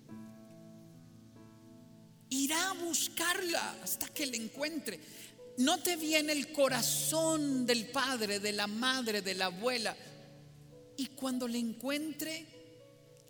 Irá 2.28 2.72
a 2.72 2.74
buscarla 2.74 3.78
hasta 3.82 4.06
que 4.08 4.26
la 4.26 4.36
encuentre. 4.36 5.00
No 5.56 5.78
te 5.78 5.96
viene 5.96 6.32
el 6.32 6.52
corazón 6.52 7.64
del 7.64 7.86
padre, 7.86 8.38
de 8.38 8.52
la 8.52 8.66
madre, 8.66 9.22
de 9.22 9.34
la 9.34 9.46
abuela. 9.46 9.96
Y 11.02 11.06
cuando 11.06 11.48
la 11.48 11.58
encuentre, 11.58 12.46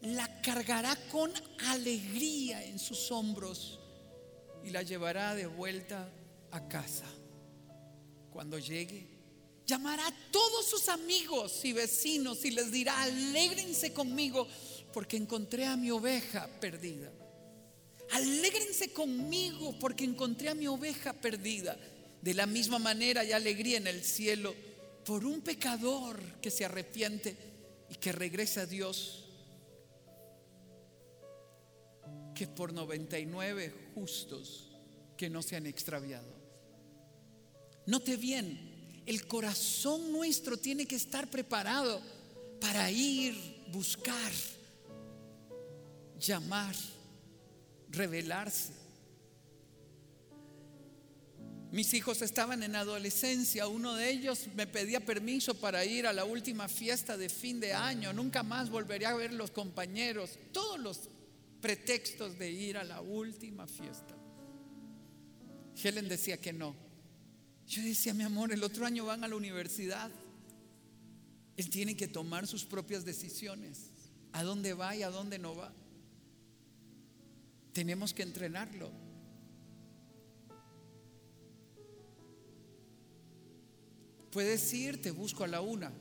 la 0.02 0.42
cargará 0.42 0.94
con 1.10 1.32
alegría 1.70 2.62
en 2.66 2.78
sus 2.78 3.10
hombros 3.10 3.80
y 4.62 4.68
la 4.68 4.82
llevará 4.82 5.34
de 5.34 5.46
vuelta 5.46 6.06
a 6.50 6.68
casa. 6.68 7.06
Cuando 8.30 8.58
llegue, 8.58 9.06
llamará 9.64 10.06
a 10.06 10.14
todos 10.30 10.66
sus 10.66 10.90
amigos 10.90 11.64
y 11.64 11.72
vecinos 11.72 12.44
y 12.44 12.50
les 12.50 12.70
dirá, 12.70 13.04
alégrense 13.04 13.94
conmigo 13.94 14.46
porque 14.92 15.16
encontré 15.16 15.64
a 15.64 15.74
mi 15.74 15.90
oveja 15.90 16.46
perdida. 16.60 17.10
Alégrense 18.10 18.92
conmigo 18.92 19.78
porque 19.80 20.04
encontré 20.04 20.50
a 20.50 20.54
mi 20.54 20.66
oveja 20.66 21.14
perdida. 21.14 21.78
De 22.20 22.34
la 22.34 22.44
misma 22.44 22.78
manera 22.78 23.22
hay 23.22 23.32
alegría 23.32 23.78
en 23.78 23.86
el 23.86 24.04
cielo 24.04 24.54
por 25.06 25.24
un 25.24 25.40
pecador 25.40 26.20
que 26.42 26.50
se 26.50 26.66
arrepiente 26.66 27.51
y 27.92 27.96
que 27.96 28.10
regresa 28.10 28.62
a 28.62 28.66
Dios 28.66 29.28
que 32.34 32.46
por 32.46 32.72
99 32.72 33.90
justos 33.94 34.70
que 35.14 35.28
no 35.28 35.42
se 35.42 35.56
han 35.56 35.66
extraviado. 35.66 36.32
Note 37.84 38.16
bien, 38.16 39.02
el 39.04 39.26
corazón 39.26 40.10
nuestro 40.10 40.56
tiene 40.56 40.86
que 40.86 40.96
estar 40.96 41.28
preparado 41.28 42.00
para 42.62 42.90
ir, 42.90 43.34
buscar, 43.70 44.32
llamar, 46.18 46.74
revelarse. 47.90 48.72
Mis 51.72 51.94
hijos 51.94 52.20
estaban 52.20 52.62
en 52.62 52.76
adolescencia, 52.76 53.66
uno 53.66 53.94
de 53.94 54.10
ellos 54.10 54.46
me 54.54 54.66
pedía 54.66 55.00
permiso 55.00 55.54
para 55.54 55.86
ir 55.86 56.06
a 56.06 56.12
la 56.12 56.26
última 56.26 56.68
fiesta 56.68 57.16
de 57.16 57.30
fin 57.30 57.60
de 57.60 57.72
año, 57.72 58.12
nunca 58.12 58.42
más 58.42 58.68
volvería 58.68 59.08
a 59.08 59.16
ver 59.16 59.32
los 59.32 59.52
compañeros, 59.52 60.38
todos 60.52 60.78
los 60.78 61.08
pretextos 61.62 62.38
de 62.38 62.50
ir 62.50 62.76
a 62.76 62.84
la 62.84 63.00
última 63.00 63.66
fiesta. 63.66 64.14
Helen 65.82 66.10
decía 66.10 66.38
que 66.38 66.52
no. 66.52 66.76
Yo 67.66 67.82
decía, 67.82 68.12
mi 68.12 68.24
amor, 68.24 68.52
el 68.52 68.62
otro 68.64 68.84
año 68.84 69.06
van 69.06 69.24
a 69.24 69.28
la 69.28 69.36
universidad. 69.36 70.10
Él 71.56 71.70
tiene 71.70 71.96
que 71.96 72.06
tomar 72.06 72.46
sus 72.46 72.66
propias 72.66 73.06
decisiones. 73.06 73.92
¿A 74.32 74.42
dónde 74.42 74.74
va 74.74 74.94
y 74.94 75.04
a 75.04 75.08
dónde 75.08 75.38
no 75.38 75.56
va? 75.56 75.72
Tenemos 77.72 78.12
que 78.12 78.24
entrenarlo. 78.24 78.92
Puedes 84.32 84.72
ir, 84.72 85.00
te 85.02 85.10
busco 85.10 85.44
a 85.44 85.46
la 85.46 85.60
una. 85.60 85.92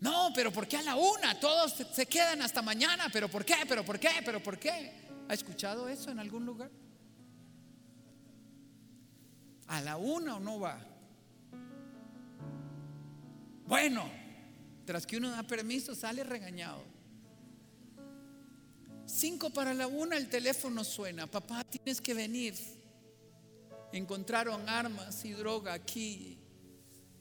No, 0.00 0.30
pero 0.34 0.52
¿por 0.52 0.68
qué 0.68 0.76
a 0.76 0.82
la 0.82 0.94
una? 0.94 1.40
Todos 1.40 1.72
se 1.72 2.06
quedan 2.06 2.42
hasta 2.42 2.60
mañana, 2.60 3.08
pero 3.10 3.30
¿por 3.30 3.46
qué? 3.46 3.54
¿Pero 3.66 3.82
por 3.82 3.98
qué? 3.98 4.10
¿Pero 4.22 4.42
por 4.42 4.58
qué? 4.58 4.92
¿Ha 5.26 5.32
escuchado 5.32 5.88
eso 5.88 6.10
en 6.10 6.18
algún 6.18 6.44
lugar? 6.44 6.70
¿A 9.68 9.80
la 9.80 9.96
una 9.96 10.36
o 10.36 10.40
no 10.40 10.60
va? 10.60 10.78
Bueno, 13.66 14.10
tras 14.84 15.06
que 15.06 15.16
uno 15.16 15.30
da 15.30 15.44
permiso, 15.44 15.94
sale 15.94 16.24
regañado. 16.24 16.84
Cinco 19.06 19.48
para 19.48 19.72
la 19.72 19.86
una, 19.86 20.18
el 20.18 20.28
teléfono 20.28 20.84
suena. 20.84 21.26
Papá, 21.26 21.64
tienes 21.64 22.02
que 22.02 22.12
venir. 22.12 22.54
Encontraron 23.92 24.68
armas 24.68 25.24
y 25.24 25.32
droga 25.32 25.72
aquí. 25.72 26.41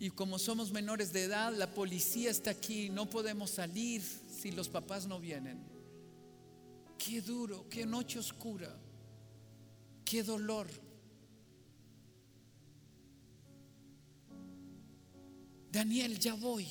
Y 0.01 0.09
como 0.09 0.39
somos 0.39 0.71
menores 0.71 1.13
de 1.13 1.25
edad, 1.25 1.53
la 1.55 1.75
policía 1.75 2.31
está 2.31 2.49
aquí. 2.49 2.89
No 2.89 3.07
podemos 3.07 3.51
salir 3.51 4.01
si 4.01 4.51
los 4.51 4.67
papás 4.67 5.05
no 5.05 5.19
vienen. 5.19 5.59
Qué 6.97 7.21
duro, 7.21 7.69
qué 7.69 7.85
noche 7.85 8.17
oscura. 8.17 8.75
Qué 10.03 10.23
dolor. 10.23 10.67
Daniel, 15.71 16.17
ya 16.17 16.33
voy. 16.33 16.67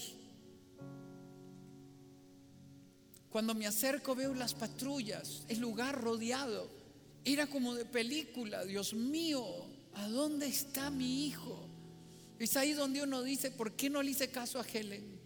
Cuando 3.31 3.55
me 3.55 3.69
acerco 3.69 4.17
veo 4.17 4.35
las 4.35 4.55
patrullas, 4.55 5.45
el 5.47 5.61
lugar 5.61 6.03
rodeado. 6.03 6.69
Era 7.25 7.47
como 7.47 7.77
de 7.77 7.85
película, 7.85 8.65
Dios 8.65 8.93
mío, 8.93 9.45
¿a 9.95 10.09
dónde 10.09 10.49
está 10.49 10.91
mi 10.91 11.29
hijo? 11.29 11.70
Es 12.41 12.57
ahí 12.57 12.73
donde 12.73 13.03
uno 13.03 13.23
dice, 13.23 13.51
¿por 13.51 13.73
qué 13.73 13.91
no 13.91 14.03
le 14.03 14.13
hice 14.13 14.31
caso 14.31 14.59
a 14.59 14.65
Helen? 14.65 15.21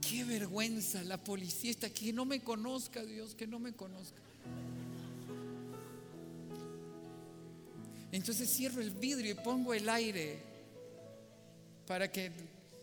Qué 0.00 0.24
vergüenza, 0.24 1.04
la 1.04 1.22
policía 1.22 1.70
está 1.70 1.88
que 1.88 2.12
no 2.12 2.24
me 2.24 2.40
conozca, 2.40 3.04
Dios, 3.04 3.36
que 3.36 3.46
no 3.46 3.60
me 3.60 3.72
conozca. 3.72 4.20
Entonces 8.10 8.50
cierro 8.50 8.80
el 8.80 8.90
vidrio 8.90 9.30
y 9.30 9.34
pongo 9.34 9.72
el 9.72 9.88
aire 9.88 10.42
para 11.86 12.10
que, 12.10 12.32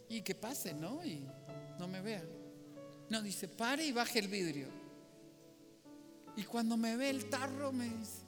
y 0.08 0.22
que 0.22 0.36
pase, 0.36 0.74
¿no? 0.74 1.04
Y 1.04 1.20
no 1.78 1.90
me 1.90 2.00
vea. 2.00 2.24
No, 3.10 3.22
dice, 3.22 3.50
pare 3.50 3.86
y 3.86 3.92
baje 3.92 4.20
el 4.20 4.30
vidrio. 4.30 4.81
Y 6.36 6.44
cuando 6.44 6.78
me 6.78 6.96
ve 6.96 7.10
el 7.10 7.30
tarro 7.30 7.72
me 7.72 7.86
dice, 7.86 8.22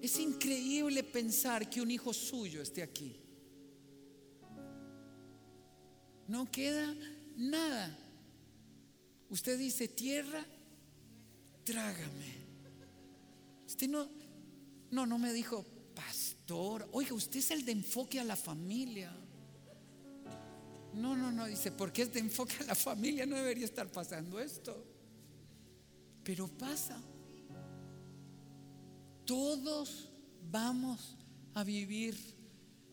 es 0.00 0.18
increíble 0.18 1.02
pensar 1.02 1.68
que 1.68 1.80
un 1.80 1.90
hijo 1.90 2.12
suyo 2.12 2.62
esté 2.62 2.82
aquí. 2.82 3.20
No 6.26 6.50
queda 6.50 6.94
nada. 7.36 7.96
Usted 9.30 9.58
dice, 9.58 9.88
tierra, 9.88 10.44
trágame. 11.64 12.38
Usted 13.66 13.88
no, 13.88 14.08
no, 14.90 15.06
no 15.06 15.18
me 15.18 15.32
dijo, 15.32 15.64
pastor, 15.94 16.88
oiga, 16.92 17.14
usted 17.14 17.40
es 17.40 17.50
el 17.50 17.64
de 17.64 17.72
enfoque 17.72 18.20
a 18.20 18.24
la 18.24 18.36
familia. 18.36 19.12
No, 20.94 21.16
no, 21.16 21.30
no, 21.30 21.46
dice, 21.46 21.70
porque 21.70 22.06
de 22.06 22.20
enfoque 22.20 22.56
a 22.60 22.64
la 22.64 22.74
familia, 22.74 23.26
no 23.26 23.36
debería 23.36 23.64
estar 23.64 23.90
pasando 23.90 24.40
esto. 24.40 24.84
Pero 26.24 26.48
pasa. 26.48 27.00
Todos 29.24 30.10
vamos 30.50 31.16
a 31.54 31.62
vivir 31.64 32.16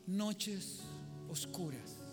noches 0.05 0.81
oscuras. 1.29 2.05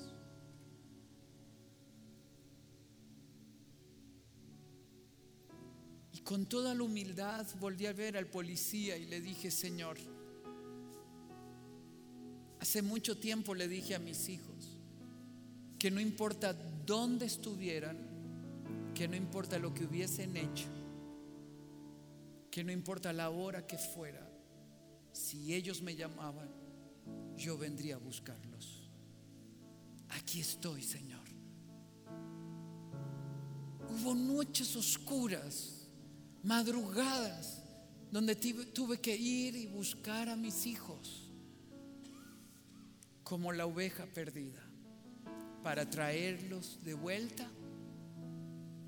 con 6.25 6.47
toda 6.47 6.75
la 6.75 6.83
humildad 6.83 7.47
volví 7.59 7.87
a 7.87 7.93
ver 7.93 8.17
al 8.17 8.27
policía 8.27 8.97
y 8.97 9.07
le 9.07 9.21
dije, 9.21 9.51
Señor, 9.51 9.99
hace 12.61 12.81
mucho 12.81 13.19
tiempo 13.19 13.55
le 13.55 13.69
dije 13.69 13.95
a 13.95 13.99
mis 13.99 14.29
hijos 14.29 14.72
que 15.83 15.91
no 15.91 16.01
importa 16.01 16.53
dónde 16.87 17.27
estuvieran, 17.27 17.97
que 18.95 19.09
no 19.09 19.17
importa 19.17 19.59
lo 19.59 19.75
que 19.75 19.85
hubiesen 19.85 20.37
hecho, 20.37 20.69
que 22.53 22.63
no 22.63 22.71
importa 22.71 23.13
la 23.13 23.31
hora 23.31 23.67
que 23.67 23.77
fuera, 23.77 24.25
si 25.11 25.53
ellos 25.53 25.83
me 25.83 25.97
llamaban, 25.97 26.49
yo 27.37 27.59
vendría 27.59 27.97
a 27.97 27.99
buscarlos. 27.99 28.93
Aquí 30.11 30.39
estoy, 30.39 30.85
Señor. 30.85 31.27
Hubo 33.91 34.15
noches 34.15 34.77
oscuras, 34.77 35.89
madrugadas, 36.45 37.61
donde 38.13 38.37
tuve 38.37 39.01
que 39.01 39.17
ir 39.17 39.57
y 39.57 39.67
buscar 39.67 40.29
a 40.29 40.37
mis 40.37 40.65
hijos 40.65 41.33
como 43.25 43.51
la 43.51 43.67
oveja 43.67 44.07
perdida 44.07 44.72
para 45.63 45.89
traerlos 45.89 46.83
de 46.83 46.95
vuelta 46.95 47.49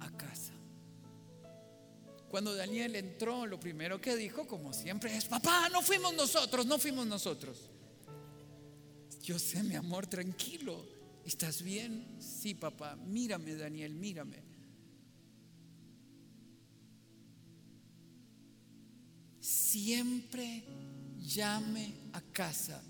a 0.00 0.10
casa. 0.16 0.52
Cuando 2.28 2.54
Daniel 2.54 2.96
entró, 2.96 3.46
lo 3.46 3.60
primero 3.60 4.00
que 4.00 4.16
dijo, 4.16 4.46
como 4.46 4.72
siempre, 4.72 5.16
es, 5.16 5.26
papá, 5.26 5.68
no 5.68 5.82
fuimos 5.82 6.14
nosotros, 6.14 6.66
no 6.66 6.78
fuimos 6.78 7.06
nosotros. 7.06 7.70
Yo 9.22 9.38
sé, 9.38 9.62
mi 9.62 9.76
amor, 9.76 10.06
tranquilo. 10.06 10.84
¿Estás 11.24 11.62
bien? 11.62 12.16
Sí, 12.18 12.54
papá. 12.54 12.96
Mírame, 12.96 13.54
Daniel, 13.54 13.94
mírame. 13.94 14.42
Siempre 19.40 20.64
llame 21.18 21.94
a 22.12 22.20
casa 22.20 22.82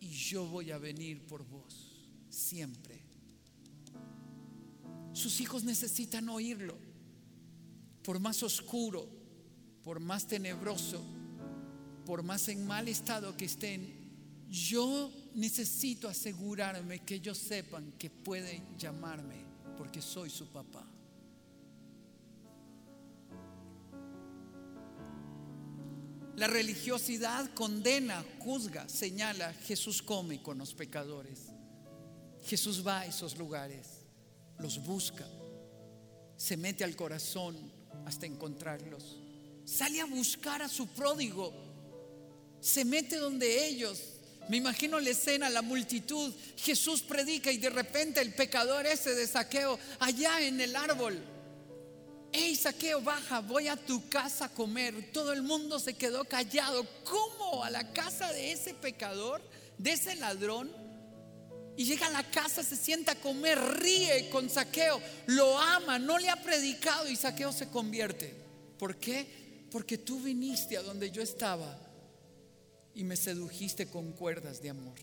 y 0.00 0.08
yo 0.08 0.46
voy 0.46 0.70
a 0.70 0.78
venir 0.78 1.26
por 1.26 1.44
vos. 1.46 1.93
Siempre. 2.34 3.00
Sus 5.12 5.40
hijos 5.40 5.62
necesitan 5.62 6.28
oírlo. 6.28 6.76
Por 8.02 8.18
más 8.18 8.42
oscuro, 8.42 9.08
por 9.84 10.00
más 10.00 10.26
tenebroso, 10.26 11.00
por 12.04 12.22
más 12.22 12.48
en 12.48 12.66
mal 12.66 12.88
estado 12.88 13.36
que 13.36 13.44
estén, 13.44 14.04
yo 14.50 15.10
necesito 15.34 16.08
asegurarme 16.08 17.00
que 17.00 17.14
ellos 17.14 17.38
sepan 17.38 17.92
que 17.92 18.10
pueden 18.10 18.76
llamarme 18.76 19.44
porque 19.78 20.02
soy 20.02 20.28
su 20.28 20.48
papá. 20.48 20.84
La 26.36 26.48
religiosidad 26.48 27.48
condena, 27.54 28.24
juzga, 28.40 28.88
señala, 28.88 29.52
Jesús 29.52 30.02
come 30.02 30.42
con 30.42 30.58
los 30.58 30.74
pecadores. 30.74 31.53
Jesús 32.44 32.86
va 32.86 33.00
a 33.00 33.06
esos 33.06 33.36
lugares, 33.36 33.86
los 34.58 34.84
busca, 34.84 35.26
se 36.36 36.56
mete 36.56 36.84
al 36.84 36.96
corazón 36.96 37.56
hasta 38.06 38.26
encontrarlos. 38.26 39.18
Sale 39.64 40.00
a 40.00 40.04
buscar 40.04 40.62
a 40.62 40.68
su 40.68 40.86
pródigo, 40.88 41.52
se 42.60 42.84
mete 42.84 43.16
donde 43.16 43.66
ellos 43.66 44.14
me 44.48 44.58
imagino 44.58 45.00
la 45.00 45.10
escena, 45.10 45.48
la 45.48 45.62
multitud. 45.62 46.32
Jesús 46.56 47.02
predica 47.02 47.50
y 47.50 47.56
de 47.58 47.70
repente 47.70 48.20
el 48.20 48.34
pecador 48.34 48.86
ese 48.86 49.14
de 49.14 49.26
saqueo 49.26 49.78
allá 50.00 50.40
en 50.42 50.60
el 50.60 50.76
árbol. 50.76 51.18
Hey, 52.30 52.54
saqueo, 52.56 53.00
baja, 53.00 53.40
voy 53.40 53.68
a 53.68 53.76
tu 53.76 54.08
casa 54.08 54.46
a 54.46 54.48
comer. 54.48 55.12
Todo 55.12 55.32
el 55.32 55.42
mundo 55.42 55.78
se 55.78 55.94
quedó 55.94 56.24
callado. 56.24 56.86
¿Cómo? 57.04 57.64
A 57.64 57.70
la 57.70 57.92
casa 57.92 58.32
de 58.32 58.52
ese 58.52 58.74
pecador, 58.74 59.40
de 59.78 59.92
ese 59.92 60.16
ladrón. 60.16 60.70
Y 61.76 61.84
llega 61.84 62.06
a 62.06 62.10
la 62.10 62.30
casa, 62.30 62.62
se 62.62 62.76
sienta 62.76 63.12
a 63.12 63.20
comer, 63.20 63.58
ríe 63.58 64.30
con 64.30 64.48
saqueo, 64.48 65.00
lo 65.26 65.58
ama, 65.58 65.98
no 65.98 66.18
le 66.18 66.30
ha 66.30 66.42
predicado 66.42 67.08
y 67.08 67.16
saqueo 67.16 67.52
se 67.52 67.68
convierte. 67.68 68.32
¿Por 68.78 68.96
qué? 68.96 69.66
Porque 69.70 69.98
tú 69.98 70.20
viniste 70.20 70.76
a 70.76 70.82
donde 70.82 71.10
yo 71.10 71.22
estaba 71.22 71.80
y 72.94 73.02
me 73.02 73.16
sedujiste 73.16 73.88
con 73.88 74.12
cuerdas 74.12 74.62
de 74.62 74.70
amor. 74.70 74.98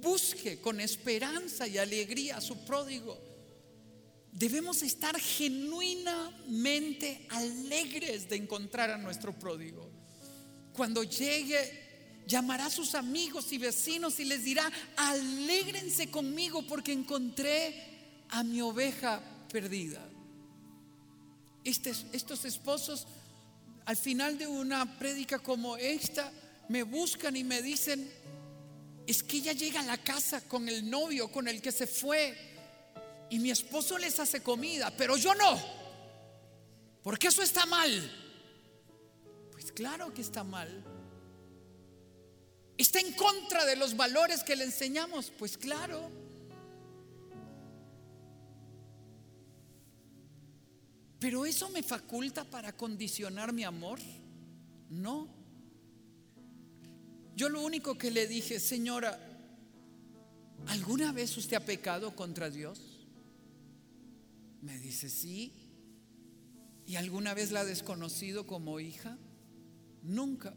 Busque 0.00 0.60
con 0.60 0.80
esperanza 0.80 1.66
y 1.66 1.78
alegría 1.78 2.36
a 2.36 2.40
su 2.40 2.64
pródigo. 2.64 3.18
Debemos 4.30 4.82
estar 4.82 5.18
genuinamente 5.18 7.26
alegres 7.30 8.28
de 8.28 8.36
encontrar 8.36 8.90
a 8.90 8.98
nuestro 8.98 9.36
pródigo. 9.36 9.90
Cuando 10.72 11.02
llegue, 11.02 11.89
llamará 12.26 12.66
a 12.66 12.70
sus 12.70 12.94
amigos 12.94 13.52
y 13.52 13.58
vecinos 13.58 14.20
y 14.20 14.24
les 14.24 14.44
dirá, 14.44 14.70
alégrense 14.96 16.10
conmigo 16.10 16.62
porque 16.66 16.92
encontré 16.92 18.24
a 18.28 18.42
mi 18.44 18.60
oveja 18.60 19.20
perdida. 19.50 20.06
estos 21.64 22.44
esposos 22.44 23.06
al 23.86 23.96
final 23.96 24.38
de 24.38 24.46
una 24.46 24.98
prédica 24.98 25.40
como 25.40 25.76
esta, 25.76 26.32
me 26.68 26.84
buscan 26.84 27.36
y 27.36 27.42
me 27.42 27.60
dicen, 27.60 28.08
es 29.04 29.24
que 29.24 29.38
ella 29.38 29.52
llega 29.52 29.80
a 29.80 29.84
la 29.84 29.98
casa 29.98 30.42
con 30.42 30.68
el 30.68 30.88
novio 30.88 31.32
con 31.32 31.48
el 31.48 31.60
que 31.60 31.72
se 31.72 31.88
fue 31.88 32.36
y 33.30 33.40
mi 33.40 33.50
esposo 33.50 33.98
les 33.98 34.20
hace 34.20 34.42
comida, 34.42 34.92
pero 34.96 35.16
yo 35.16 35.34
no, 35.34 35.60
porque 37.02 37.28
eso 37.28 37.42
está 37.42 37.66
mal. 37.66 37.90
Pues 39.50 39.72
claro 39.72 40.14
que 40.14 40.20
está 40.20 40.44
mal. 40.44 40.84
¿Está 42.80 42.98
en 42.98 43.12
contra 43.12 43.66
de 43.66 43.76
los 43.76 43.94
valores 43.94 44.42
que 44.42 44.56
le 44.56 44.64
enseñamos? 44.64 45.30
Pues 45.38 45.58
claro. 45.58 46.10
Pero 51.18 51.44
eso 51.44 51.68
me 51.68 51.82
faculta 51.82 52.42
para 52.44 52.74
condicionar 52.74 53.52
mi 53.52 53.64
amor? 53.64 53.98
No. 54.88 55.28
Yo 57.36 57.50
lo 57.50 57.60
único 57.62 57.98
que 57.98 58.10
le 58.10 58.26
dije, 58.26 58.58
señora, 58.58 59.20
¿alguna 60.68 61.12
vez 61.12 61.36
usted 61.36 61.58
ha 61.58 61.66
pecado 61.66 62.16
contra 62.16 62.48
Dios? 62.48 63.06
Me 64.62 64.78
dice, 64.78 65.10
sí. 65.10 65.52
¿Y 66.86 66.96
alguna 66.96 67.34
vez 67.34 67.50
la 67.50 67.60
ha 67.60 67.64
desconocido 67.66 68.46
como 68.46 68.80
hija? 68.80 69.18
Nunca. 70.02 70.54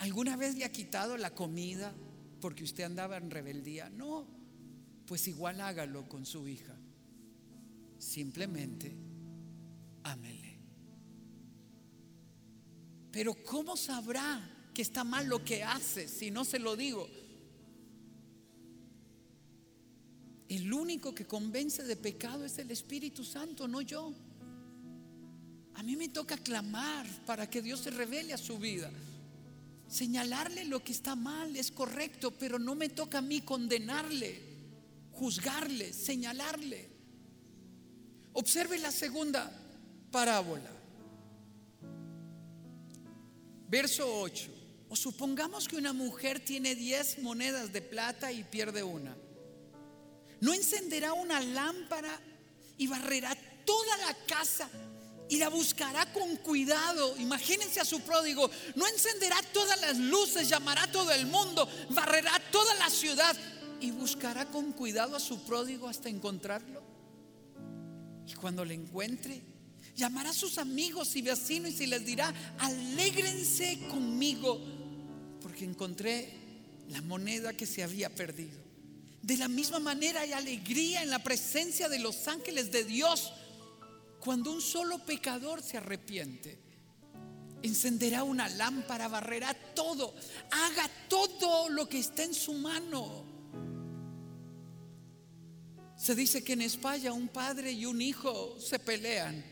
¿Alguna 0.00 0.34
vez 0.34 0.56
le 0.56 0.64
ha 0.64 0.72
quitado 0.72 1.18
la 1.18 1.34
comida 1.34 1.94
porque 2.40 2.64
usted 2.64 2.84
andaba 2.84 3.18
en 3.18 3.30
rebeldía? 3.30 3.90
No. 3.90 4.26
Pues 5.06 5.28
igual 5.28 5.60
hágalo 5.60 6.08
con 6.08 6.24
su 6.24 6.48
hija. 6.48 6.74
Simplemente 7.98 8.96
ámele. 10.02 10.58
Pero 13.12 13.34
¿cómo 13.44 13.76
sabrá 13.76 14.70
que 14.72 14.80
está 14.80 15.04
mal 15.04 15.28
lo 15.28 15.44
que 15.44 15.62
hace 15.62 16.08
si 16.08 16.30
no 16.30 16.46
se 16.46 16.58
lo 16.58 16.76
digo? 16.76 17.06
El 20.48 20.72
único 20.72 21.14
que 21.14 21.26
convence 21.26 21.84
de 21.84 21.96
pecado 21.96 22.46
es 22.46 22.58
el 22.58 22.70
Espíritu 22.70 23.22
Santo, 23.22 23.68
no 23.68 23.82
yo. 23.82 24.14
A 25.74 25.82
mí 25.82 25.94
me 25.94 26.08
toca 26.08 26.38
clamar 26.38 27.06
para 27.26 27.50
que 27.50 27.60
Dios 27.60 27.80
se 27.80 27.90
revele 27.90 28.32
a 28.32 28.38
su 28.38 28.58
vida. 28.58 28.90
Señalarle 29.90 30.66
lo 30.66 30.84
que 30.84 30.92
está 30.92 31.16
mal 31.16 31.56
es 31.56 31.72
correcto, 31.72 32.30
pero 32.30 32.60
no 32.60 32.76
me 32.76 32.88
toca 32.88 33.18
a 33.18 33.22
mí 33.22 33.40
condenarle, 33.40 34.40
juzgarle, 35.10 35.92
señalarle. 35.92 36.88
Observe 38.32 38.78
la 38.78 38.92
segunda 38.92 39.50
parábola. 40.12 40.70
Verso 43.68 44.20
8. 44.20 44.48
O 44.90 44.94
supongamos 44.94 45.66
que 45.66 45.76
una 45.76 45.92
mujer 45.92 46.38
tiene 46.38 46.76
10 46.76 47.22
monedas 47.22 47.72
de 47.72 47.82
plata 47.82 48.30
y 48.30 48.44
pierde 48.44 48.84
una. 48.84 49.16
¿No 50.40 50.54
encenderá 50.54 51.14
una 51.14 51.40
lámpara 51.40 52.20
y 52.78 52.86
barrerá 52.86 53.36
toda 53.66 53.96
la 53.98 54.14
casa 54.26 54.70
y 55.30 55.36
la 55.36 55.48
buscará 55.48 56.12
con 56.12 56.36
cuidado? 56.36 57.16
Imagínense 57.18 57.80
a 57.80 57.84
su 57.84 58.00
pródigo. 58.00 58.50
No 58.74 58.86
encenderá 58.86 59.40
todas 59.52 59.80
las 59.80 59.96
luces, 59.96 60.48
llamará 60.48 60.82
a 60.82 60.92
todo 60.92 61.12
el 61.12 61.26
mundo, 61.26 61.68
barrerá 61.90 62.32
toda 62.50 62.74
la 62.74 62.90
ciudad 62.90 63.36
y 63.80 63.92
buscará 63.92 64.46
con 64.46 64.72
cuidado 64.72 65.14
a 65.16 65.20
su 65.20 65.42
pródigo 65.44 65.88
hasta 65.88 66.08
encontrarlo. 66.08 66.82
Y 68.26 68.34
cuando 68.34 68.64
le 68.64 68.74
encuentre, 68.74 69.40
llamará 69.94 70.30
a 70.30 70.34
sus 70.34 70.58
amigos 70.58 71.14
y 71.14 71.22
vecinos 71.22 71.80
y 71.80 71.86
les 71.86 72.04
dirá, 72.04 72.34
alégrense 72.58 73.78
conmigo, 73.88 74.60
porque 75.40 75.64
encontré 75.64 76.28
la 76.88 77.02
moneda 77.02 77.52
que 77.52 77.66
se 77.66 77.84
había 77.84 78.12
perdido. 78.12 78.58
De 79.22 79.36
la 79.36 79.46
misma 79.46 79.78
manera 79.78 80.22
hay 80.22 80.32
alegría 80.32 81.04
en 81.04 81.10
la 81.10 81.22
presencia 81.22 81.88
de 81.88 82.00
los 82.00 82.26
ángeles 82.26 82.72
de 82.72 82.84
Dios 82.84 83.32
cuando 84.20 84.52
un 84.52 84.60
solo 84.60 84.98
pecador 85.04 85.62
se 85.62 85.78
arrepiente. 85.78 86.58
Encenderá 87.62 88.22
una 88.22 88.48
lámpara, 88.48 89.08
barrerá 89.08 89.52
todo, 89.74 90.14
haga 90.50 90.88
todo 91.08 91.68
lo 91.68 91.88
que 91.88 91.98
esté 91.98 92.24
en 92.24 92.34
su 92.34 92.54
mano 92.54 93.30
se 96.00 96.14
dice 96.14 96.42
que 96.42 96.54
en 96.54 96.62
España 96.62 97.12
un 97.12 97.28
padre 97.28 97.72
y 97.72 97.84
un 97.84 98.00
hijo 98.00 98.58
se 98.58 98.78
pelean. 98.78 99.44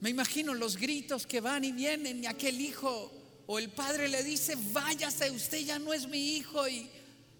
Me 0.00 0.08
imagino 0.08 0.54
los 0.54 0.78
gritos 0.78 1.26
que 1.26 1.42
van 1.42 1.64
y 1.64 1.72
vienen 1.72 2.24
y 2.24 2.26
aquel 2.26 2.62
hijo 2.62 3.12
o 3.46 3.58
el 3.58 3.68
padre 3.68 4.08
le 4.08 4.24
dice, 4.24 4.56
váyase, 4.72 5.30
usted 5.30 5.58
ya 5.58 5.78
no 5.78 5.92
es 5.92 6.08
mi 6.08 6.36
hijo 6.36 6.66
y 6.66 6.88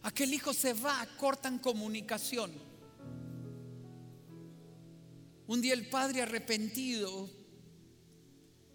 aquel 0.03 0.35
hijo 0.35 0.53
se 0.53 0.75
va, 0.75 1.09
cortan 1.17 1.59
comunicación. 1.59 2.53
Un 5.49 5.63
día 5.63 5.73
el 5.73 5.89
padre 5.89 6.21
arrepentido 6.23 7.29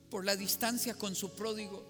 por 0.09 0.25
la 0.25 0.35
distancia 0.35 0.95
con 0.95 1.15
su 1.15 1.33
pródigo, 1.33 1.85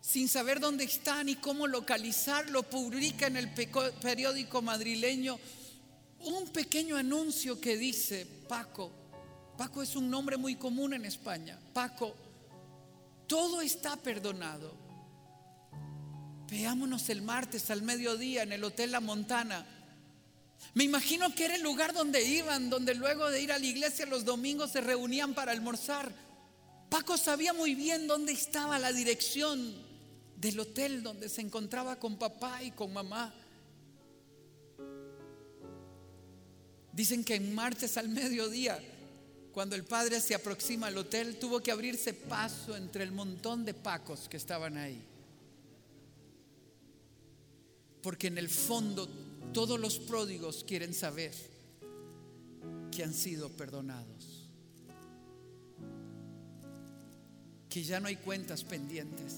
sin 0.00 0.28
saber 0.30 0.60
dónde 0.60 0.84
está 0.84 1.22
ni 1.22 1.36
cómo 1.36 1.66
localizarlo, 1.66 2.62
publica 2.62 3.26
en 3.26 3.36
el 3.36 3.52
periódico 4.00 4.62
madrileño 4.62 5.38
un 6.20 6.48
pequeño 6.48 6.96
anuncio 6.96 7.60
que 7.60 7.76
dice, 7.76 8.26
Paco, 8.48 8.90
Paco 9.58 9.82
es 9.82 9.94
un 9.94 10.08
nombre 10.08 10.38
muy 10.38 10.56
común 10.56 10.94
en 10.94 11.04
España, 11.04 11.60
Paco, 11.74 12.16
todo 13.26 13.60
está 13.60 13.96
perdonado. 13.96 14.74
Veámonos 16.48 17.10
el 17.10 17.20
martes 17.20 17.70
al 17.70 17.82
mediodía 17.82 18.42
en 18.42 18.52
el 18.52 18.64
Hotel 18.64 18.92
La 18.92 19.00
Montana. 19.00 19.75
Me 20.74 20.84
imagino 20.84 21.34
que 21.34 21.46
era 21.46 21.56
el 21.56 21.62
lugar 21.62 21.94
donde 21.94 22.22
iban, 22.22 22.68
donde 22.68 22.94
luego 22.94 23.30
de 23.30 23.40
ir 23.40 23.52
a 23.52 23.58
la 23.58 23.66
iglesia 23.66 24.06
los 24.06 24.24
domingos 24.24 24.72
se 24.72 24.80
reunían 24.80 25.34
para 25.34 25.52
almorzar. 25.52 26.12
Paco 26.90 27.16
sabía 27.16 27.52
muy 27.52 27.74
bien 27.74 28.06
dónde 28.06 28.32
estaba 28.32 28.78
la 28.78 28.92
dirección 28.92 29.74
del 30.36 30.60
hotel 30.60 31.02
donde 31.02 31.28
se 31.28 31.40
encontraba 31.40 31.96
con 31.96 32.18
papá 32.18 32.62
y 32.62 32.70
con 32.72 32.92
mamá. 32.92 33.34
Dicen 36.92 37.24
que 37.24 37.34
en 37.34 37.54
martes 37.54 37.96
al 37.96 38.08
mediodía, 38.08 38.78
cuando 39.52 39.76
el 39.76 39.84
padre 39.84 40.20
se 40.20 40.34
aproxima 40.34 40.86
al 40.86 40.98
hotel, 40.98 41.38
tuvo 41.38 41.62
que 41.62 41.70
abrirse 41.70 42.14
paso 42.14 42.76
entre 42.76 43.02
el 43.02 43.12
montón 43.12 43.64
de 43.64 43.74
pacos 43.74 44.28
que 44.28 44.36
estaban 44.36 44.76
ahí. 44.76 45.02
Porque 48.02 48.28
en 48.28 48.38
el 48.38 48.48
fondo 48.48 49.08
todos 49.56 49.80
los 49.80 49.98
pródigos 49.98 50.64
quieren 50.64 50.92
saber 50.92 51.32
que 52.90 53.02
han 53.02 53.14
sido 53.14 53.48
perdonados. 53.48 54.50
Que 57.70 57.82
ya 57.82 57.98
no 57.98 58.08
hay 58.08 58.16
cuentas 58.16 58.64
pendientes. 58.64 59.36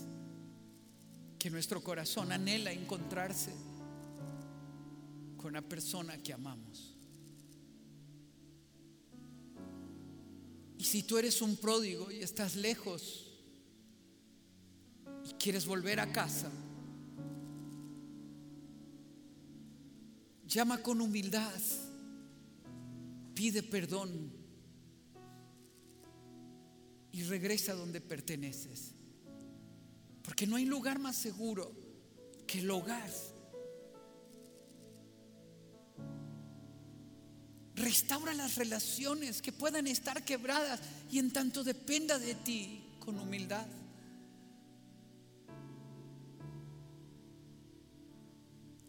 Que 1.39 1.51
nuestro 1.51 1.85
corazón 1.85 2.33
anhela 2.33 2.73
encontrarse 2.73 3.53
con 5.37 5.53
la 5.53 5.63
persona 5.63 6.21
que 6.21 6.33
amamos. 6.33 6.97
Y 10.79 10.83
si 10.83 11.05
tú 11.05 11.17
eres 11.17 11.41
un 11.41 11.55
pródigo 11.59 12.11
y 12.11 12.25
estás 12.25 12.57
lejos 12.57 13.25
y 15.25 15.35
quieres 15.35 15.65
volver 15.65 16.01
a 16.01 16.11
casa, 16.11 16.51
llama 20.49 20.83
con 20.83 21.01
humildad, 21.01 21.53
pide 23.35 23.63
perdón 23.63 24.33
y 27.13 27.23
regresa 27.23 27.75
donde 27.75 28.01
perteneces. 28.01 28.95
Porque 30.23 30.47
no 30.47 30.57
hay 30.57 30.65
lugar 30.65 30.99
más 30.99 31.17
seguro 31.17 31.73
que 32.47 32.61
el 32.61 32.71
hogar 32.71 33.11
Restaura 37.79 38.35
las 38.35 38.57
relaciones 38.57 39.41
que 39.41 39.53
puedan 39.53 39.87
estar 39.87 40.25
quebradas 40.25 40.81
y 41.13 41.21
en 41.21 41.31
tanto 41.31 41.63
dependa 41.63 42.19
de 42.19 42.35
ti 42.35 42.83
con 42.99 43.19
humildad. 43.21 43.65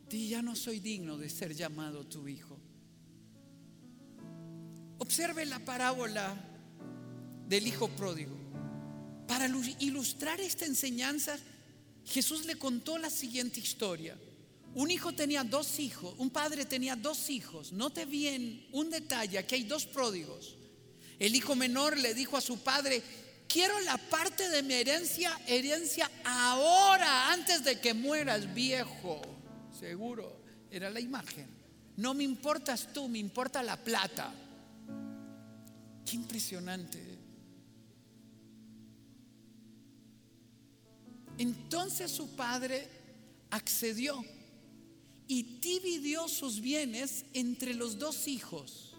Di, 0.09 0.29
ya 0.29 0.41
no 0.41 0.55
soy 0.55 0.79
digno 0.79 1.17
de 1.17 1.29
ser 1.29 1.53
llamado 1.53 2.05
tu 2.05 2.27
hijo. 2.27 2.57
Observe 4.97 5.45
la 5.45 5.59
parábola 5.59 6.35
del 7.47 7.67
hijo 7.67 7.87
pródigo. 7.89 8.37
Para 9.27 9.47
ilustrar 9.79 10.41
esta 10.41 10.65
enseñanza, 10.65 11.37
Jesús 12.05 12.45
le 12.45 12.55
contó 12.55 12.97
la 12.97 13.09
siguiente 13.09 13.59
historia. 13.59 14.17
Un 14.73 14.91
hijo 14.91 15.13
tenía 15.13 15.43
dos 15.43 15.79
hijos, 15.79 16.15
un 16.17 16.29
padre 16.29 16.65
tenía 16.65 16.95
dos 16.95 17.29
hijos. 17.29 17.71
Note 17.71 18.05
bien 18.05 18.67
un 18.71 18.89
detalle, 18.89 19.37
aquí 19.37 19.55
hay 19.55 19.63
dos 19.63 19.85
pródigos. 19.85 20.55
El 21.19 21.35
hijo 21.35 21.55
menor 21.55 21.97
le 21.97 22.13
dijo 22.13 22.37
a 22.37 22.41
su 22.41 22.59
padre, 22.59 23.03
quiero 23.47 23.79
la 23.81 23.97
parte 23.97 24.49
de 24.49 24.63
mi 24.63 24.73
herencia, 24.73 25.39
herencia 25.47 26.09
ahora, 26.23 27.31
antes 27.31 27.63
de 27.63 27.79
que 27.79 27.93
mueras 27.93 28.53
viejo. 28.53 29.21
Seguro, 29.79 30.41
era 30.69 30.89
la 30.89 30.99
imagen. 30.99 31.47
No 31.95 32.13
me 32.13 32.23
importas 32.23 32.91
tú, 32.93 33.07
me 33.07 33.19
importa 33.19 33.63
la 33.63 33.77
plata. 33.77 34.33
Qué 36.05 36.15
impresionante. 36.15 36.99
Entonces 41.37 42.11
su 42.11 42.35
padre 42.35 42.87
accedió 43.51 44.21
y 45.27 45.59
dividió 45.59 46.27
sus 46.27 46.59
bienes 46.59 47.25
entre 47.33 47.73
los 47.73 47.97
dos 47.97 48.27
hijos. 48.27 48.95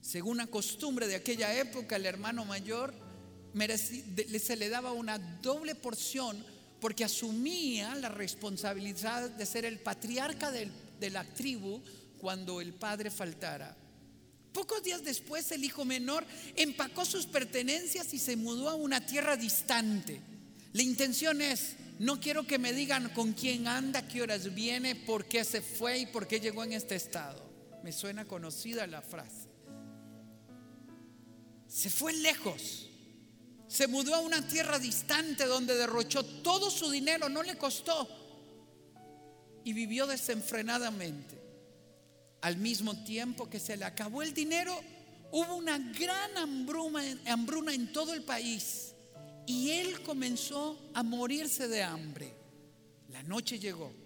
Según 0.00 0.38
la 0.38 0.48
costumbre 0.48 1.06
de 1.06 1.14
aquella 1.14 1.56
época, 1.58 1.96
el 1.96 2.06
hermano 2.06 2.44
mayor 2.44 2.92
se 3.54 4.56
le 4.56 4.68
daba 4.68 4.92
una 4.92 5.18
doble 5.18 5.76
porción 5.76 6.53
porque 6.84 7.02
asumía 7.02 7.94
la 7.94 8.10
responsabilidad 8.10 9.30
de 9.30 9.46
ser 9.46 9.64
el 9.64 9.78
patriarca 9.78 10.50
de 10.50 11.10
la 11.10 11.24
tribu 11.24 11.80
cuando 12.18 12.60
el 12.60 12.74
padre 12.74 13.10
faltara. 13.10 13.74
Pocos 14.52 14.82
días 14.82 15.02
después 15.02 15.50
el 15.52 15.64
hijo 15.64 15.86
menor 15.86 16.26
empacó 16.54 17.06
sus 17.06 17.24
pertenencias 17.24 18.12
y 18.12 18.18
se 18.18 18.36
mudó 18.36 18.68
a 18.68 18.74
una 18.74 19.06
tierra 19.06 19.34
distante. 19.34 20.20
La 20.74 20.82
intención 20.82 21.40
es, 21.40 21.76
no 22.00 22.20
quiero 22.20 22.46
que 22.46 22.58
me 22.58 22.74
digan 22.74 23.08
con 23.14 23.32
quién 23.32 23.66
anda, 23.66 24.06
qué 24.06 24.20
horas 24.20 24.54
viene, 24.54 24.94
por 24.94 25.24
qué 25.24 25.42
se 25.42 25.62
fue 25.62 26.00
y 26.00 26.06
por 26.06 26.26
qué 26.26 26.38
llegó 26.38 26.64
en 26.64 26.74
este 26.74 26.96
estado. 26.96 27.42
Me 27.82 27.92
suena 27.92 28.26
conocida 28.26 28.86
la 28.86 29.00
frase. 29.00 29.48
Se 31.66 31.88
fue 31.88 32.12
lejos. 32.12 32.90
Se 33.74 33.88
mudó 33.88 34.14
a 34.14 34.20
una 34.20 34.46
tierra 34.46 34.78
distante 34.78 35.46
donde 35.46 35.74
derrochó 35.74 36.24
todo 36.24 36.70
su 36.70 36.92
dinero, 36.92 37.28
no 37.28 37.42
le 37.42 37.58
costó. 37.58 38.08
Y 39.64 39.72
vivió 39.72 40.06
desenfrenadamente. 40.06 41.42
Al 42.42 42.56
mismo 42.56 43.02
tiempo 43.02 43.50
que 43.50 43.58
se 43.58 43.76
le 43.76 43.84
acabó 43.84 44.22
el 44.22 44.32
dinero, 44.32 44.80
hubo 45.32 45.56
una 45.56 45.76
gran 45.76 46.36
hambruna, 46.36 47.74
en 47.74 47.92
todo 47.92 48.14
el 48.14 48.22
país 48.22 48.92
y 49.44 49.70
él 49.70 50.04
comenzó 50.04 50.78
a 50.94 51.02
morirse 51.02 51.66
de 51.66 51.82
hambre. 51.82 52.32
La 53.08 53.24
noche 53.24 53.58
llegó. 53.58 54.03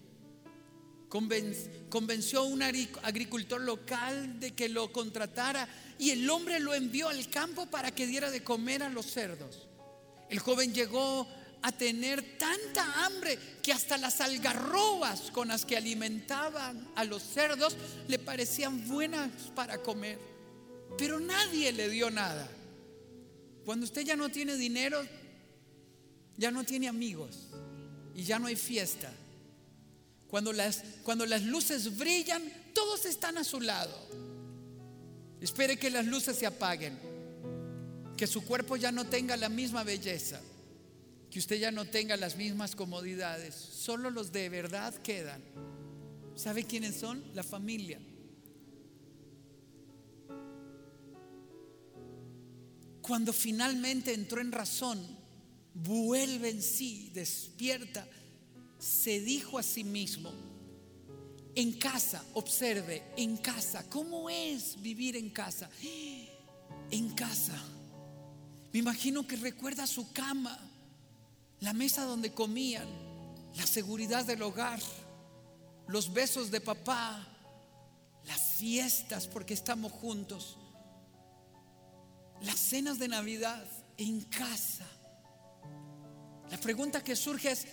Convenció 1.08 2.40
a 2.40 2.42
un 2.42 2.62
agricultor 2.62 3.60
local 3.60 4.38
de 4.40 4.52
que 4.52 4.68
lo 4.68 4.92
contratara 4.92 5.68
y 5.98 6.10
el 6.10 6.28
hombre 6.28 6.60
lo 6.60 6.74
envió 6.74 7.08
al 7.08 7.28
campo 7.30 7.66
para 7.66 7.90
que 7.90 8.06
diera 8.06 8.30
de 8.30 8.44
comer 8.44 8.82
a 8.82 8.90
los 8.90 9.06
cerdos. 9.06 9.68
El 10.28 10.38
joven 10.38 10.74
llegó 10.74 11.26
a 11.62 11.72
tener 11.72 12.38
tanta 12.38 13.06
hambre 13.06 13.38
que 13.62 13.72
hasta 13.72 13.96
las 13.98 14.20
algarrobas 14.20 15.30
con 15.30 15.48
las 15.48 15.64
que 15.64 15.76
alimentaban 15.76 16.88
a 16.94 17.04
los 17.04 17.22
cerdos 17.22 17.76
le 18.06 18.18
parecían 18.18 18.86
buenas 18.88 19.30
para 19.54 19.78
comer. 19.78 20.18
Pero 20.96 21.18
nadie 21.20 21.72
le 21.72 21.88
dio 21.88 22.10
nada. 22.10 22.48
Cuando 23.64 23.84
usted 23.84 24.02
ya 24.02 24.16
no 24.16 24.28
tiene 24.28 24.56
dinero, 24.56 25.02
ya 26.36 26.50
no 26.50 26.64
tiene 26.64 26.88
amigos 26.88 27.48
y 28.14 28.24
ya 28.24 28.38
no 28.38 28.46
hay 28.46 28.56
fiesta. 28.56 29.12
Cuando 30.28 30.52
las, 30.52 30.82
cuando 31.02 31.24
las 31.26 31.42
luces 31.42 31.96
brillan, 31.96 32.42
todos 32.74 33.06
están 33.06 33.38
a 33.38 33.44
su 33.44 33.60
lado. 33.60 33.96
Espere 35.40 35.78
que 35.78 35.90
las 35.90 36.06
luces 36.06 36.36
se 36.36 36.46
apaguen, 36.46 36.98
que 38.16 38.26
su 38.26 38.44
cuerpo 38.44 38.76
ya 38.76 38.92
no 38.92 39.06
tenga 39.06 39.36
la 39.36 39.48
misma 39.48 39.84
belleza, 39.84 40.40
que 41.30 41.38
usted 41.38 41.58
ya 41.58 41.70
no 41.70 41.86
tenga 41.86 42.16
las 42.16 42.36
mismas 42.36 42.74
comodidades. 42.76 43.54
Solo 43.54 44.10
los 44.10 44.32
de 44.32 44.48
verdad 44.48 44.94
quedan. 44.96 45.42
¿Sabe 46.34 46.64
quiénes 46.64 46.96
son? 46.96 47.24
La 47.34 47.42
familia. 47.42 47.98
Cuando 53.00 53.32
finalmente 53.32 54.12
entró 54.12 54.40
en 54.40 54.52
razón, 54.52 55.00
vuelve 55.72 56.50
en 56.50 56.60
sí, 56.60 57.10
despierta, 57.14 58.06
se 58.78 59.20
dijo 59.20 59.58
a 59.58 59.62
sí 59.62 59.84
mismo, 59.84 60.32
en 61.54 61.72
casa, 61.72 62.24
observe, 62.34 63.02
en 63.16 63.36
casa, 63.36 63.88
¿cómo 63.88 64.30
es 64.30 64.80
vivir 64.80 65.16
en 65.16 65.30
casa? 65.30 65.68
en 66.90 67.10
casa. 67.10 67.58
Me 68.72 68.78
imagino 68.80 69.26
que 69.26 69.36
recuerda 69.36 69.86
su 69.86 70.12
cama, 70.12 70.58
la 71.60 71.72
mesa 71.72 72.04
donde 72.04 72.32
comían, 72.32 72.88
la 73.56 73.66
seguridad 73.66 74.24
del 74.24 74.42
hogar, 74.42 74.80
los 75.86 76.12
besos 76.12 76.50
de 76.50 76.60
papá, 76.60 77.26
las 78.24 78.56
fiestas 78.58 79.26
porque 79.26 79.54
estamos 79.54 79.92
juntos, 79.92 80.58
las 82.42 82.58
cenas 82.58 82.98
de 82.98 83.08
Navidad 83.08 83.64
en 83.96 84.20
casa. 84.22 84.86
La 86.50 86.58
pregunta 86.58 87.02
que 87.02 87.16
surge 87.16 87.50
es, 87.50 87.66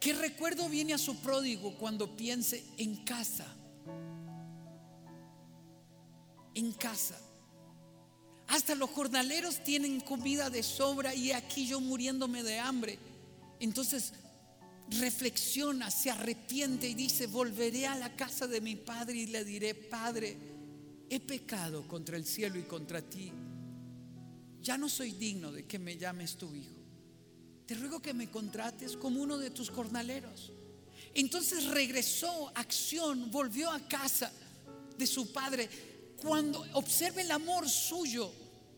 ¿qué 0.00 0.14
recuerdo 0.14 0.68
viene 0.68 0.94
a 0.94 0.98
su 0.98 1.16
pródigo 1.16 1.76
cuando 1.76 2.16
piense 2.16 2.64
en 2.78 3.04
casa? 3.04 3.46
En 6.54 6.72
casa. 6.72 7.18
Hasta 8.48 8.74
los 8.74 8.90
jornaleros 8.90 9.62
tienen 9.62 10.00
comida 10.00 10.50
de 10.50 10.64
sobra 10.64 11.14
y 11.14 11.30
aquí 11.30 11.68
yo 11.68 11.80
muriéndome 11.80 12.42
de 12.42 12.58
hambre. 12.58 12.98
Entonces 13.60 14.14
reflexiona, 14.98 15.90
se 15.90 16.10
arrepiente 16.10 16.88
y 16.88 16.94
dice, 16.94 17.26
volveré 17.28 17.86
a 17.86 17.94
la 17.94 18.16
casa 18.16 18.48
de 18.48 18.60
mi 18.60 18.74
padre 18.74 19.18
y 19.18 19.26
le 19.26 19.44
diré, 19.44 19.74
Padre, 19.74 20.36
he 21.08 21.20
pecado 21.20 21.86
contra 21.86 22.16
el 22.16 22.24
cielo 22.26 22.58
y 22.58 22.62
contra 22.62 23.00
ti. 23.02 23.32
Ya 24.60 24.76
no 24.76 24.88
soy 24.88 25.12
digno 25.12 25.52
de 25.52 25.66
que 25.66 25.78
me 25.78 25.96
llames 25.96 26.36
tu 26.36 26.52
hijo. 26.54 26.79
Te 27.70 27.76
ruego 27.76 28.02
que 28.02 28.12
me 28.12 28.28
contrates 28.28 28.96
como 28.96 29.22
uno 29.22 29.38
de 29.38 29.50
tus 29.50 29.70
jornaleros. 29.70 30.50
Entonces 31.14 31.66
regresó 31.66 32.50
acción, 32.56 33.30
volvió 33.30 33.70
a 33.70 33.78
casa 33.86 34.32
de 34.98 35.06
su 35.06 35.32
padre. 35.32 35.70
Cuando 36.20 36.66
observe 36.72 37.22
el 37.22 37.30
amor 37.30 37.68
suyo 37.68 38.28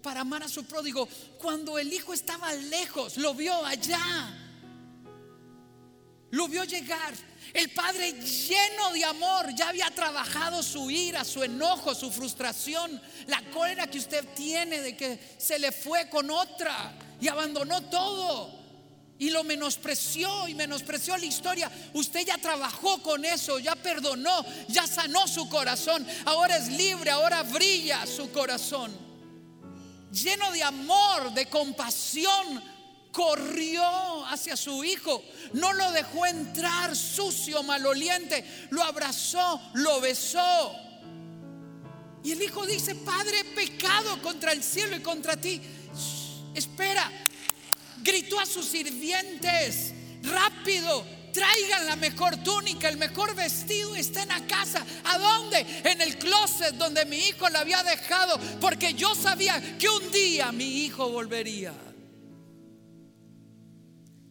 para 0.02 0.20
amar 0.20 0.42
a 0.42 0.48
su 0.48 0.64
pródigo, 0.64 1.08
cuando 1.38 1.78
el 1.78 1.90
hijo 1.90 2.12
estaba 2.12 2.52
lejos, 2.52 3.16
lo 3.16 3.32
vio 3.32 3.64
allá 3.64 4.38
lo 6.32 6.48
vio 6.48 6.64
llegar. 6.64 7.14
El 7.52 7.70
padre 7.70 8.12
lleno 8.12 8.92
de 8.92 9.04
amor 9.04 9.54
ya 9.54 9.68
había 9.68 9.90
trabajado 9.90 10.62
su 10.62 10.90
ira, 10.90 11.24
su 11.24 11.42
enojo, 11.42 11.94
su 11.94 12.10
frustración, 12.10 13.00
la 13.26 13.42
cólera 13.50 13.86
que 13.86 13.98
usted 13.98 14.26
tiene 14.34 14.80
de 14.80 14.96
que 14.96 15.18
se 15.38 15.58
le 15.58 15.72
fue 15.72 16.08
con 16.08 16.30
otra 16.30 16.94
y 17.20 17.28
abandonó 17.28 17.82
todo. 17.82 18.61
Y 19.22 19.30
lo 19.30 19.44
menospreció 19.44 20.48
y 20.48 20.54
menospreció 20.56 21.16
la 21.16 21.26
historia. 21.26 21.70
Usted 21.94 22.26
ya 22.26 22.38
trabajó 22.38 23.00
con 23.00 23.24
eso, 23.24 23.60
ya 23.60 23.76
perdonó, 23.76 24.44
ya 24.66 24.84
sanó 24.84 25.28
su 25.28 25.48
corazón. 25.48 26.04
Ahora 26.24 26.56
es 26.56 26.66
libre, 26.66 27.08
ahora 27.12 27.44
brilla 27.44 28.04
su 28.04 28.32
corazón. 28.32 28.90
Lleno 30.10 30.50
de 30.50 30.64
amor, 30.64 31.32
de 31.34 31.46
compasión, 31.46 32.64
corrió 33.12 34.26
hacia 34.26 34.56
su 34.56 34.82
hijo, 34.82 35.22
no 35.52 35.72
lo 35.72 35.92
dejó 35.92 36.26
entrar 36.26 36.96
sucio, 36.96 37.62
maloliente, 37.62 38.44
lo 38.70 38.82
abrazó, 38.82 39.60
lo 39.74 40.00
besó. 40.00 40.74
Y 42.24 42.32
el 42.32 42.42
hijo 42.42 42.66
dice, 42.66 42.96
Padre, 42.96 43.44
pecado 43.54 44.20
contra 44.20 44.50
el 44.50 44.64
cielo 44.64 44.96
y 44.96 45.00
contra 45.00 45.36
ti. 45.36 45.62
espera, 46.56 47.08
gritó 48.02 48.38
a 48.40 48.46
sus 48.46 48.66
sirvientes, 48.66 49.92
rápido, 50.22 51.04
traigan 51.32 51.86
la 51.86 51.96
mejor 51.96 52.36
túnica, 52.42 52.88
el 52.88 52.96
mejor 52.96 53.34
vestido, 53.34 53.94
estén 53.96 54.30
a 54.30 54.46
casa. 54.46 54.84
¿A 55.04 55.18
dónde? 55.18 55.66
En 55.84 56.00
el 56.00 56.18
closet 56.18 56.74
donde 56.74 57.04
mi 57.06 57.18
hijo 57.18 57.48
la 57.48 57.60
había 57.60 57.82
dejado, 57.82 58.38
porque 58.60 58.94
yo 58.94 59.14
sabía 59.14 59.78
que 59.78 59.88
un 59.88 60.10
día 60.12 60.52
mi 60.52 60.84
hijo 60.84 61.08
volvería. 61.08 61.72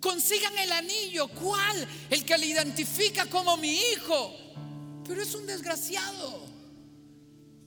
Consigan 0.01 0.57
el 0.57 0.71
anillo. 0.71 1.27
¿Cuál? 1.27 1.88
El 2.10 2.25
que 2.25 2.38
le 2.38 2.47
identifica 2.47 3.27
como 3.27 3.55
mi 3.57 3.71
hijo. 3.71 4.36
Pero 5.07 5.21
es 5.21 5.36
un 5.36 5.45
desgraciado. 5.45 6.47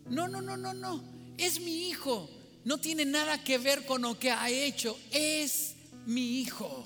No, 0.06 0.26
no, 0.26 0.42
no, 0.42 0.56
no, 0.56 0.74
no. 0.74 1.02
Es 1.38 1.60
mi 1.60 1.88
hijo. 1.88 2.28
No 2.64 2.78
tiene 2.78 3.04
nada 3.04 3.42
que 3.42 3.58
ver 3.58 3.86
con 3.86 4.02
lo 4.02 4.18
que 4.18 4.32
ha 4.32 4.50
hecho. 4.50 4.98
Es 5.12 5.73
mi 6.06 6.40
hijo. 6.40 6.84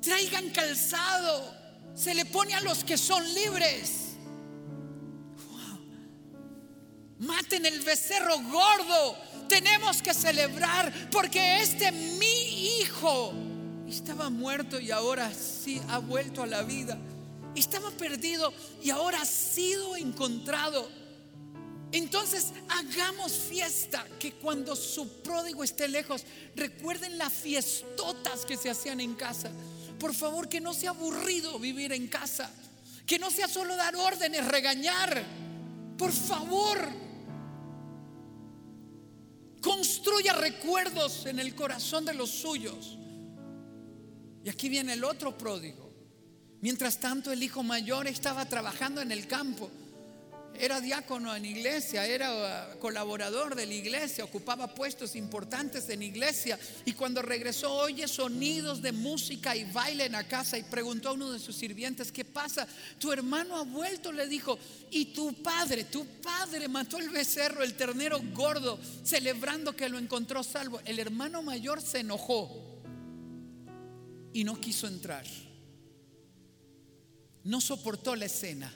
Traigan 0.00 0.50
calzado. 0.50 1.64
Se 1.94 2.14
le 2.14 2.24
pone 2.24 2.54
a 2.54 2.60
los 2.60 2.84
que 2.84 2.98
son 2.98 3.22
libres. 3.34 4.16
Maten 7.18 7.64
el 7.64 7.80
becerro 7.80 8.38
gordo 8.50 9.16
tenemos 9.48 10.02
que 10.02 10.14
celebrar 10.14 10.92
porque 11.10 11.60
este 11.60 11.92
mi 11.92 12.78
hijo 12.78 13.32
estaba 13.88 14.30
muerto 14.30 14.80
y 14.80 14.90
ahora 14.90 15.32
sí 15.32 15.80
ha 15.88 15.98
vuelto 15.98 16.42
a 16.42 16.46
la 16.46 16.62
vida. 16.62 16.98
Estaba 17.54 17.90
perdido 17.90 18.52
y 18.82 18.90
ahora 18.90 19.20
ha 19.22 19.26
sido 19.26 19.96
encontrado. 19.96 20.88
Entonces 21.94 22.52
hagamos 22.70 23.30
fiesta, 23.30 24.04
que 24.18 24.32
cuando 24.32 24.74
su 24.74 25.22
pródigo 25.22 25.62
esté 25.62 25.86
lejos, 25.86 26.24
recuerden 26.56 27.16
las 27.18 27.32
fiestotas 27.32 28.44
que 28.44 28.56
se 28.56 28.68
hacían 28.68 29.00
en 29.00 29.14
casa. 29.14 29.52
Por 30.00 30.12
favor, 30.12 30.48
que 30.48 30.60
no 30.60 30.74
sea 30.74 30.90
aburrido 30.90 31.56
vivir 31.60 31.92
en 31.92 32.08
casa, 32.08 32.50
que 33.06 33.16
no 33.16 33.30
sea 33.30 33.46
solo 33.46 33.76
dar 33.76 33.94
órdenes, 33.94 34.44
regañar. 34.44 35.24
Por 35.96 36.10
favor, 36.10 37.04
Construya 39.60 40.34
recuerdos 40.34 41.24
en 41.24 41.38
el 41.38 41.54
corazón 41.54 42.04
de 42.04 42.12
los 42.12 42.28
suyos. 42.28 42.98
Y 44.44 44.50
aquí 44.50 44.68
viene 44.68 44.92
el 44.92 45.04
otro 45.04 45.38
pródigo. 45.38 45.90
Mientras 46.60 47.00
tanto, 47.00 47.32
el 47.32 47.42
hijo 47.42 47.62
mayor 47.62 48.06
estaba 48.06 48.44
trabajando 48.44 49.00
en 49.00 49.10
el 49.10 49.26
campo 49.26 49.70
era 50.58 50.80
diácono 50.80 51.34
en 51.34 51.44
iglesia, 51.44 52.06
era 52.06 52.74
uh, 52.74 52.78
colaborador 52.78 53.54
de 53.54 53.66
la 53.66 53.74
iglesia, 53.74 54.24
ocupaba 54.24 54.74
puestos 54.74 55.16
importantes 55.16 55.88
en 55.88 56.02
iglesia. 56.02 56.58
Y 56.84 56.92
cuando 56.92 57.22
regresó, 57.22 57.72
oye 57.72 58.06
sonidos 58.08 58.80
de 58.82 58.92
música 58.92 59.56
y 59.56 59.64
baile 59.64 60.06
en 60.06 60.12
la 60.12 60.26
casa 60.26 60.58
y 60.58 60.62
preguntó 60.62 61.08
a 61.08 61.12
uno 61.12 61.32
de 61.32 61.38
sus 61.38 61.56
sirvientes, 61.56 62.12
¿qué 62.12 62.24
pasa? 62.24 62.66
Tu 62.98 63.12
hermano 63.12 63.56
ha 63.56 63.64
vuelto, 63.64 64.12
le 64.12 64.26
dijo, 64.26 64.58
y 64.90 65.06
tu 65.06 65.34
padre, 65.42 65.84
tu 65.84 66.06
padre 66.22 66.68
mató 66.68 66.98
el 66.98 67.10
becerro, 67.10 67.62
el 67.62 67.74
ternero 67.74 68.20
gordo, 68.32 68.78
celebrando 69.02 69.74
que 69.74 69.88
lo 69.88 69.98
encontró 69.98 70.42
salvo. 70.42 70.80
El 70.84 70.98
hermano 70.98 71.42
mayor 71.42 71.80
se 71.80 72.00
enojó 72.00 72.80
y 74.32 74.44
no 74.44 74.60
quiso 74.60 74.86
entrar. 74.86 75.24
No 77.42 77.60
soportó 77.60 78.16
la 78.16 78.24
escena 78.24 78.72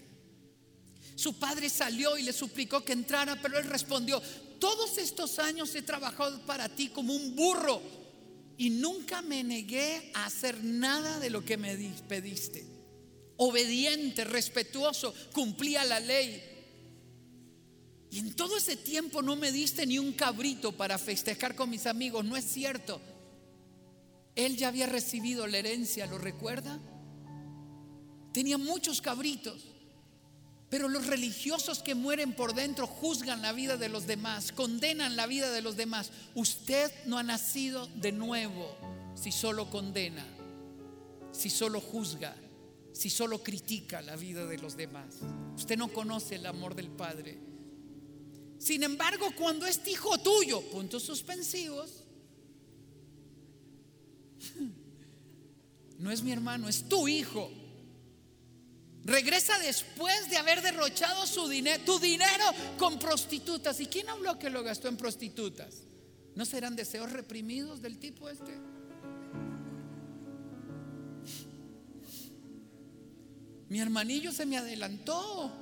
su 1.19 1.35
padre 1.35 1.69
salió 1.69 2.17
y 2.17 2.23
le 2.23 2.33
suplicó 2.33 2.85
que 2.85 2.93
entrara, 2.93 3.43
pero 3.43 3.59
él 3.59 3.65
respondió, 3.65 4.23
todos 4.61 4.99
estos 4.99 5.41
años 5.41 5.75
he 5.75 5.83
trabajado 5.83 6.47
para 6.47 6.69
ti 6.69 6.91
como 6.91 7.13
un 7.13 7.35
burro 7.35 7.83
y 8.57 8.71
nunca 8.71 9.21
me 9.21 9.43
negué 9.43 10.13
a 10.15 10.27
hacer 10.27 10.63
nada 10.63 11.19
de 11.19 11.29
lo 11.31 11.45
que 11.45 11.57
me 11.57 11.77
pediste. 12.07 12.65
Obediente, 13.37 14.23
respetuoso, 14.23 15.13
cumplía 15.33 15.83
la 15.83 15.99
ley. 15.99 16.41
Y 18.13 18.21
en 18.21 18.37
todo 18.37 18.57
ese 18.57 18.77
tiempo 18.77 19.21
no 19.21 19.35
me 19.35 19.51
diste 19.51 19.87
ni 19.87 19.99
un 19.99 20.13
cabrito 20.13 20.77
para 20.77 20.99
festejar 20.99 21.57
con 21.57 21.69
mis 21.69 21.89
amigos, 21.89 22.25
no 22.25 22.37
es 22.37 22.45
cierto. 22.45 23.01
Él 24.37 24.57
ya 24.57 24.69
había 24.69 24.87
recibido 24.87 25.49
la 25.49 25.59
herencia, 25.59 26.07
¿lo 26.07 26.17
recuerda? 26.17 26.79
Tenía 28.33 28.57
muchos 28.57 29.03
cabritos. 29.03 29.78
Pero 30.71 30.89
los 30.89 31.07
religiosos 31.07 31.83
que 31.83 31.95
mueren 31.95 32.35
por 32.35 32.55
dentro 32.55 32.87
juzgan 32.87 33.41
la 33.41 33.53
vida 33.53 33.79
de 33.79 33.89
los 33.89 34.07
demás, 34.07 34.53
condenan 34.53 35.17
la 35.17 35.27
vida 35.27 35.51
de 35.51 35.63
los 35.63 35.77
demás. 35.77 36.11
Usted 36.35 36.93
no 37.07 37.17
ha 37.17 37.23
nacido 37.23 37.87
de 37.97 38.13
nuevo 38.13 38.77
si 39.15 39.33
solo 39.33 39.71
condena, 39.71 40.27
si 41.33 41.49
solo 41.49 41.81
juzga, 41.81 42.37
si 42.93 43.09
solo 43.09 43.43
critica 43.43 44.03
la 44.03 44.17
vida 44.17 44.45
de 44.45 44.59
los 44.59 44.77
demás. 44.77 45.17
Usted 45.57 45.79
no 45.79 45.89
conoce 45.89 46.35
el 46.35 46.45
amor 46.45 46.75
del 46.75 46.91
Padre. 46.91 47.39
Sin 48.59 48.83
embargo, 48.83 49.29
cuando 49.39 49.65
este 49.67 49.93
hijo 49.93 50.19
tuyo, 50.19 50.61
puntos 50.71 51.03
suspensivos, 51.03 52.05
no 55.99 56.11
es 56.11 56.23
mi 56.23 56.33
hermano, 56.33 56.69
es 56.69 56.87
tu 56.89 57.09
hijo 57.09 57.51
Regresa 59.09 59.59
después 59.59 60.29
de 60.29 60.37
haber 60.37 60.61
derrochado 60.61 61.27
su 61.27 61.49
dinero, 61.49 61.83
tu 61.87 61.99
dinero 61.99 62.45
con 62.77 62.99
prostitutas. 62.99 63.81
¿Y 63.81 63.87
quién 63.87 64.07
habló 64.11 64.39
que 64.39 64.51
lo 64.51 64.63
gastó 64.63 64.87
en 64.89 64.99
prostitutas? 64.99 65.77
¿No 66.35 66.45
serán 66.45 66.77
deseos 66.77 67.11
reprimidos 67.11 67.81
del 67.81 67.99
tipo 67.99 68.29
este? 68.29 68.53
Mi 73.71 73.81
hermanillo 73.81 74.31
se 74.31 74.45
me 74.45 74.59
adelantó. 74.59 75.53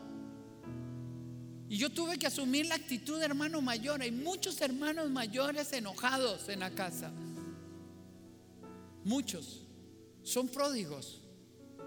Y 1.68 1.76
yo 1.76 1.90
tuve 1.90 2.18
que 2.18 2.26
asumir 2.26 2.66
la 2.66 2.74
actitud 2.74 3.20
de 3.20 3.26
hermano 3.26 3.60
mayor. 3.60 4.02
Hay 4.02 4.10
muchos 4.10 4.60
hermanos 4.60 5.08
mayores 5.08 5.72
enojados 5.72 6.48
en 6.48 6.60
la 6.60 6.72
casa. 6.72 7.12
Muchos. 9.04 9.62
Son 10.24 10.48
pródigos. 10.48 11.20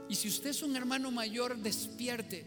Y 0.10 0.16
si 0.16 0.28
usted 0.28 0.50
es 0.50 0.64
un 0.64 0.76
hermano 0.76 1.12
mayor, 1.12 1.56
despierte. 1.58 2.44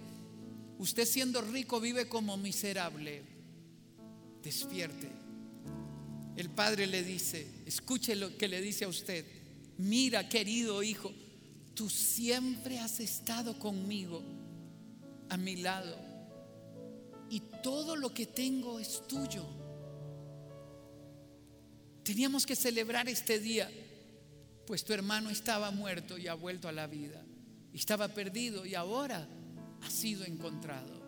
Usted 0.78 1.06
siendo 1.06 1.40
rico 1.40 1.80
vive 1.80 2.08
como 2.08 2.36
miserable. 2.36 3.22
Despierte. 4.42 5.08
El 6.36 6.50
padre 6.50 6.88
le 6.88 7.04
dice, 7.04 7.46
escuche 7.64 8.16
lo 8.16 8.36
que 8.36 8.48
le 8.48 8.60
dice 8.60 8.84
a 8.84 8.88
usted. 8.88 9.24
Mira, 9.78 10.28
querido 10.28 10.82
hijo, 10.82 11.12
tú 11.74 11.88
siempre 11.88 12.80
has 12.80 12.98
estado 12.98 13.56
conmigo, 13.60 14.24
a 15.28 15.36
mi 15.36 15.56
lado. 15.56 15.96
Y 17.30 17.42
todo 17.62 17.94
lo 17.94 18.12
que 18.12 18.26
tengo 18.26 18.80
es 18.80 19.06
tuyo. 19.06 19.46
Teníamos 22.02 22.44
que 22.44 22.56
celebrar 22.56 23.08
este 23.08 23.38
día, 23.38 23.70
pues 24.66 24.84
tu 24.84 24.92
hermano 24.92 25.30
estaba 25.30 25.70
muerto 25.70 26.18
y 26.18 26.26
ha 26.26 26.34
vuelto 26.34 26.66
a 26.66 26.72
la 26.72 26.88
vida. 26.88 27.24
Estaba 27.72 28.08
perdido 28.08 28.66
y 28.66 28.74
ahora 28.74 29.26
ha 29.80 29.90
sido 29.90 30.24
encontrado. 30.24 31.02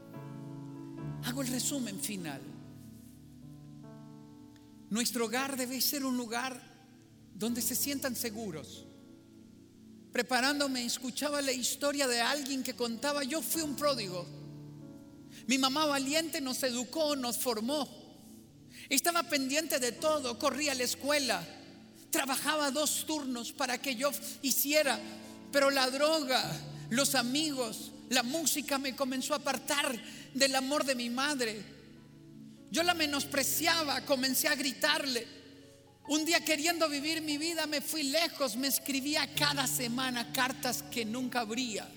Hago 1.25 1.43
el 1.43 1.49
resumen 1.49 1.99
final. 2.01 2.41
Nuestro 4.91 5.27
hogar 5.27 5.57
debe 5.57 5.81
ser 5.81 6.05
un 6.05 6.17
lugar 6.17 6.61
donde 7.35 7.61
se 7.61 7.75
sientan 7.75 8.15
seguros. 8.15 8.87
Preparándome, 10.13 10.85
escuchaba 10.85 11.43
la 11.43 11.53
historia 11.53 12.07
de 12.07 12.21
alguien 12.21 12.63
que 12.63 12.75
contaba, 12.75 13.25
yo 13.25 13.43
fui 13.43 13.63
un 13.63 13.75
pródigo. 13.75 14.25
Mi 15.49 15.59
mamá 15.59 15.87
valiente 15.87 16.41
nos 16.41 16.63
educó, 16.63 17.17
nos 17.17 17.39
formó. 17.39 17.89
Estaba 18.89 19.25
pendiente 19.25 19.79
de 19.81 19.93
todo, 19.93 20.39
corría 20.39 20.73
a 20.73 20.77
la 20.77 20.85
escuela, 20.85 21.45
trabajaba 22.11 22.71
dos 22.71 23.05
turnos 23.07 23.53
para 23.53 23.79
que 23.79 23.97
yo 23.97 24.11
hiciera, 24.43 25.01
pero 25.55 25.71
la 25.71 25.89
droga, 25.89 26.43
los 26.91 27.15
amigos, 27.15 27.93
la 28.11 28.25
música 28.25 28.77
me 28.77 28.97
comenzó 28.97 29.35
a 29.35 29.37
apartar 29.37 29.97
del 30.35 30.53
amor 30.57 30.85
de 30.85 30.97
mi 30.97 31.09
madre. 31.09 31.63
Yo 32.73 32.83
la 32.83 32.93
menospreciaba, 32.93 34.01
comencé 34.01 34.49
a 34.49 34.57
gritarle. 34.57 35.25
Un 36.09 36.25
día 36.25 36.45
queriendo 36.45 36.89
vivir 36.89 37.23
mi 37.23 37.39
vida 37.39 37.69
me 37.69 37.81
fui 37.81 38.03
lejos, 38.03 38.57
me 38.57 38.67
escribía 38.67 39.33
cada 39.33 39.69
semana 39.69 40.33
cartas 40.33 40.83
que 40.91 41.05
nunca 41.05 41.43
abría. 41.43 41.89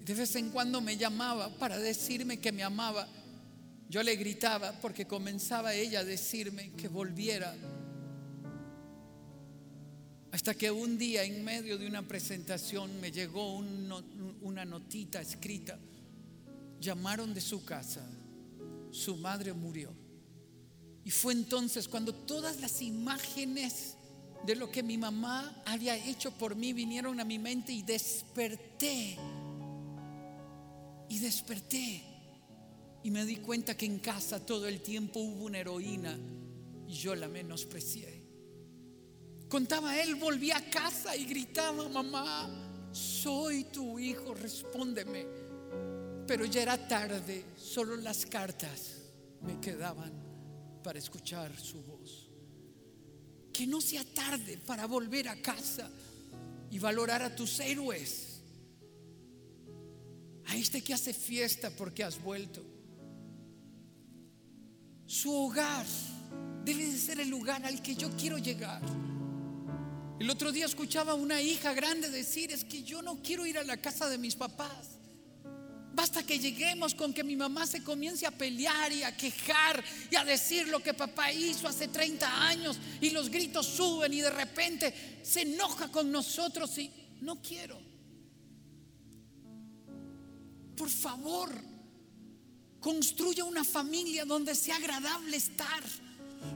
De 0.00 0.14
vez 0.14 0.36
en 0.36 0.48
cuando 0.48 0.80
me 0.80 0.96
llamaba 0.96 1.50
para 1.58 1.76
decirme 1.76 2.40
que 2.40 2.50
me 2.50 2.62
amaba. 2.62 3.06
Yo 3.90 4.02
le 4.02 4.16
gritaba 4.16 4.72
porque 4.80 5.06
comenzaba 5.06 5.74
ella 5.74 6.00
a 6.00 6.04
decirme 6.04 6.72
que 6.78 6.88
volviera. 6.88 7.54
Hasta 10.30 10.54
que 10.54 10.70
un 10.70 10.98
día 10.98 11.24
en 11.24 11.42
medio 11.42 11.78
de 11.78 11.86
una 11.86 12.06
presentación 12.06 13.00
me 13.00 13.10
llegó 13.10 13.56
una 13.56 14.64
notita 14.64 15.20
escrita. 15.20 15.78
Llamaron 16.80 17.32
de 17.32 17.40
su 17.40 17.64
casa. 17.64 18.06
Su 18.90 19.16
madre 19.16 19.52
murió. 19.52 19.92
Y 21.04 21.10
fue 21.10 21.32
entonces 21.32 21.88
cuando 21.88 22.14
todas 22.14 22.60
las 22.60 22.82
imágenes 22.82 23.94
de 24.44 24.54
lo 24.54 24.70
que 24.70 24.82
mi 24.82 24.98
mamá 24.98 25.62
había 25.64 25.96
hecho 25.96 26.30
por 26.32 26.54
mí 26.54 26.72
vinieron 26.72 27.18
a 27.20 27.24
mi 27.24 27.38
mente 27.38 27.72
y 27.72 27.82
desperté. 27.82 29.16
Y 31.08 31.18
desperté. 31.18 32.02
Y 33.02 33.10
me 33.10 33.24
di 33.24 33.36
cuenta 33.36 33.76
que 33.76 33.86
en 33.86 33.98
casa 33.98 34.44
todo 34.44 34.68
el 34.68 34.82
tiempo 34.82 35.20
hubo 35.20 35.44
una 35.44 35.58
heroína 35.58 36.18
y 36.86 36.92
yo 36.92 37.14
la 37.14 37.28
menosprecié. 37.28 38.17
Contaba 39.48 39.98
él, 40.00 40.16
volvía 40.16 40.58
a 40.58 40.70
casa 40.70 41.16
y 41.16 41.24
gritaba, 41.24 41.88
mamá, 41.88 42.50
soy 42.92 43.64
tu 43.64 43.98
hijo, 43.98 44.34
respóndeme. 44.34 45.26
Pero 46.26 46.44
ya 46.44 46.62
era 46.62 46.88
tarde, 46.88 47.44
solo 47.56 47.96
las 47.96 48.26
cartas 48.26 48.98
me 49.40 49.58
quedaban 49.58 50.12
para 50.82 50.98
escuchar 50.98 51.58
su 51.58 51.82
voz. 51.82 52.28
Que 53.52 53.66
no 53.66 53.80
sea 53.80 54.04
tarde 54.04 54.58
para 54.58 54.86
volver 54.86 55.28
a 55.28 55.40
casa 55.40 55.90
y 56.70 56.78
valorar 56.78 57.22
a 57.22 57.34
tus 57.34 57.58
héroes. 57.60 58.42
A 60.46 60.56
este 60.56 60.82
que 60.82 60.92
hace 60.92 61.14
fiesta 61.14 61.70
porque 61.70 62.04
has 62.04 62.22
vuelto. 62.22 62.62
Su 65.06 65.34
hogar 65.34 65.86
debe 66.64 66.86
de 66.86 66.98
ser 66.98 67.20
el 67.20 67.30
lugar 67.30 67.64
al 67.64 67.80
que 67.80 67.94
yo 67.94 68.10
quiero 68.16 68.36
llegar. 68.36 68.82
El 70.18 70.30
otro 70.30 70.50
día 70.50 70.66
escuchaba 70.66 71.12
a 71.12 71.14
una 71.14 71.40
hija 71.40 71.74
grande 71.74 72.10
decir, 72.10 72.50
es 72.50 72.64
que 72.64 72.82
yo 72.82 73.02
no 73.02 73.22
quiero 73.22 73.46
ir 73.46 73.56
a 73.56 73.64
la 73.64 73.76
casa 73.76 74.08
de 74.08 74.18
mis 74.18 74.34
papás. 74.34 74.98
Basta 75.94 76.24
que 76.24 76.38
lleguemos 76.38 76.94
con 76.94 77.12
que 77.12 77.22
mi 77.22 77.36
mamá 77.36 77.66
se 77.66 77.82
comience 77.82 78.26
a 78.26 78.30
pelear 78.32 78.92
y 78.92 79.04
a 79.04 79.16
quejar 79.16 79.82
y 80.10 80.16
a 80.16 80.24
decir 80.24 80.68
lo 80.68 80.82
que 80.82 80.94
papá 80.94 81.32
hizo 81.32 81.68
hace 81.68 81.88
30 81.88 82.48
años 82.48 82.78
y 83.00 83.10
los 83.10 83.30
gritos 83.30 83.66
suben 83.66 84.12
y 84.12 84.20
de 84.20 84.30
repente 84.30 85.20
se 85.22 85.42
enoja 85.42 85.90
con 85.90 86.10
nosotros 86.10 86.76
y 86.78 86.90
no 87.20 87.40
quiero. 87.40 87.80
Por 90.76 90.90
favor, 90.90 91.50
construya 92.80 93.44
una 93.44 93.64
familia 93.64 94.24
donde 94.24 94.54
sea 94.54 94.76
agradable 94.76 95.36
estar 95.36 95.82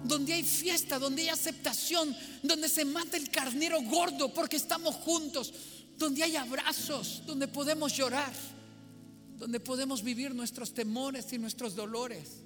donde 0.05 0.33
hay 0.33 0.43
fiesta, 0.43 0.99
donde 0.99 1.23
hay 1.23 1.29
aceptación, 1.29 2.15
donde 2.43 2.69
se 2.69 2.85
mata 2.85 3.17
el 3.17 3.31
carnero 3.31 3.81
gordo 3.83 4.33
porque 4.33 4.57
estamos 4.57 4.95
juntos, 4.97 5.53
donde 5.97 6.23
hay 6.23 6.37
abrazos, 6.37 7.23
donde 7.27 7.49
podemos 7.49 7.97
llorar, 7.97 8.33
donde 9.39 9.61
podemos 9.61 10.03
vivir 10.03 10.35
nuestros 10.35 10.73
temores 10.75 11.33
y 11.33 11.39
nuestros 11.39 11.75
dolores. 11.75 12.43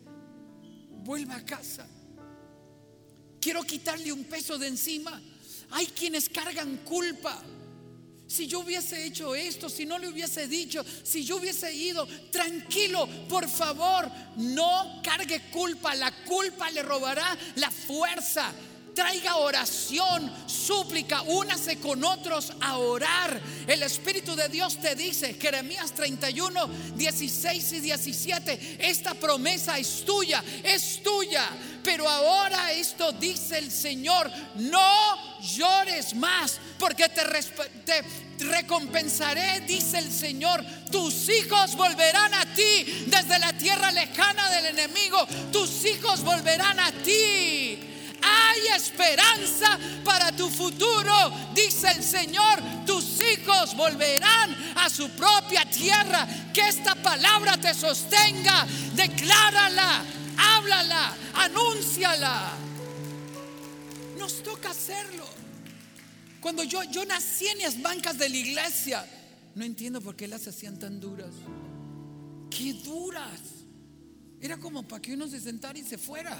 Vuelva 1.05 1.37
a 1.37 1.45
casa. 1.45 1.87
Quiero 3.41 3.63
quitarle 3.63 4.13
un 4.13 4.25
peso 4.25 4.59
de 4.59 4.69
encima. 4.69 5.21
Hay 5.71 5.87
quienes 5.87 6.29
cargan 6.29 6.79
culpa. 6.79 7.43
Si 8.29 8.49
yo 8.49 8.61
hubiese 8.61 9.05
hecho 9.07 9.37
esto, 9.37 9.69
si 9.69 9.87
no 9.87 9.99
le 9.99 10.09
hubiese 10.09 10.49
dicho, 10.49 10.85
si 11.05 11.25
yo 11.25 11.37
hubiese 11.37 11.73
ido, 11.73 12.07
tranquilo, 12.31 13.09
por 13.29 13.49
favor, 13.49 14.11
no 14.37 15.01
cargue 15.03 15.43
culpa. 15.53 15.95
La 15.95 16.11
culpa 16.25 16.71
le 16.71 16.83
robará 16.83 17.37
la 17.57 17.71
fuerza. 17.71 18.53
Traiga 18.97 19.37
oración, 19.37 20.33
súplica, 20.47 21.21
únase 21.23 21.79
con 21.79 22.03
otros 22.03 22.51
a 22.63 22.79
orar. 22.79 23.41
El 23.67 23.83
Espíritu 23.83 24.35
de 24.35 24.49
Dios 24.49 24.81
te 24.81 24.95
dice, 24.95 25.35
Jeremías 25.35 25.93
31, 25.93 26.67
16 26.97 27.73
y 27.75 27.81
17, 27.81 28.77
esta 28.81 29.13
promesa 29.13 29.79
es 29.79 30.03
tuya, 30.05 30.43
es 30.65 31.03
tuya. 31.03 31.47
Pero 31.85 32.09
ahora 32.09 32.73
esto 32.73 33.13
dice 33.13 33.59
el 33.59 33.71
Señor, 33.71 34.31
no 34.57 35.41
llores 35.43 36.15
más, 36.15 36.59
porque 36.79 37.09
te, 37.09 38.05
recompensaré, 38.45 39.61
dice 39.61 39.99
el 39.99 40.11
Señor. 40.11 40.65
Tus 40.91 41.29
hijos 41.29 41.75
volverán 41.77 42.35
a 42.35 42.45
ti 42.55 43.05
desde 43.07 43.39
la 43.39 43.53
tierra 43.53 43.91
lejana 43.93 44.51
del 44.51 44.67
enemigo. 44.67 45.27
Tus 45.53 45.85
hijos 45.85 46.23
volverán 46.23 46.79
a 46.81 46.93
ti. 46.93 47.79
Hay 48.23 48.67
esperanza 48.75 49.79
para 50.05 50.33
tu 50.33 50.49
futuro, 50.51 51.13
dice 51.55 51.89
el 51.93 52.03
Señor. 52.03 52.61
Tus 52.85 53.21
hijos 53.21 53.75
volverán 53.77 54.75
a 54.77 54.89
su 54.91 55.11
propia 55.11 55.65
tierra. 55.71 56.27
Que 56.53 56.69
esta 56.69 56.95
palabra 56.95 57.57
te 57.57 57.73
sostenga. 57.75 58.67
Declárala, 58.95 60.03
háblala, 60.37 61.15
anúnciala. 61.35 62.53
Nos 64.19 64.43
toca 64.43 64.71
hacerlo. 64.71 65.36
Cuando 66.41 66.63
yo, 66.65 66.83
yo 66.85 67.05
nací 67.05 67.47
en 67.47 67.59
las 67.59 67.81
bancas 67.81 68.19
de 68.19 68.29
la 68.29 68.37
iglesia, 68.37 69.07
no 69.55 69.65
entiendo 69.65 70.01
por 70.01 70.17
qué 70.17 70.29
las 70.29 70.47
hacían 70.47 70.79
tan 70.79 71.01
duras. 71.01 71.33
Qué 72.51 72.73
duras. 72.75 73.41
Era 74.41 74.59
como 74.59 74.83
para 74.83 75.03
que 75.03 75.15
uno 75.15 75.29
se 75.29 75.41
sentara 75.41 75.79
y 75.79 75.83
se 75.83 75.99
fuera. 75.99 76.37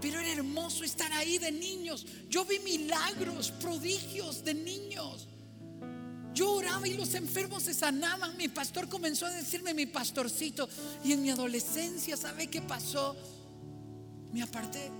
Pero 0.00 0.20
era 0.20 0.32
hermoso 0.32 0.84
estar 0.84 1.10
ahí 1.12 1.38
de 1.38 1.50
niños. 1.50 2.06
Yo 2.28 2.44
vi 2.44 2.58
milagros, 2.58 3.50
prodigios 3.52 4.44
de 4.44 4.54
niños. 4.54 5.28
Yo 6.34 6.52
oraba 6.52 6.86
y 6.86 6.94
los 6.94 7.14
enfermos 7.14 7.62
se 7.62 7.74
sanaban. 7.74 8.36
Mi 8.36 8.48
pastor 8.48 8.88
comenzó 8.88 9.26
a 9.26 9.30
decirme 9.30 9.72
mi 9.72 9.86
pastorcito. 9.86 10.68
Y 11.04 11.12
en 11.12 11.22
mi 11.22 11.30
adolescencia, 11.30 12.16
¿sabe 12.16 12.48
qué 12.48 12.60
pasó? 12.60 13.16
Me 14.32 14.42
aparté. 14.42 14.90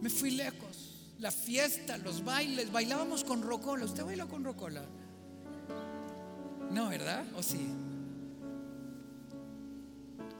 Me 0.00 0.10
fui 0.10 0.30
lejos. 0.30 0.73
La 1.24 1.30
fiesta, 1.30 1.96
los 1.96 2.22
bailes. 2.22 2.70
Bailábamos 2.70 3.24
con 3.24 3.40
rocola. 3.40 3.86
¿Usted 3.86 4.04
bailó 4.04 4.28
con 4.28 4.44
rocola? 4.44 4.84
No, 6.70 6.90
¿verdad? 6.90 7.24
¿O 7.34 7.42
sí? 7.42 7.66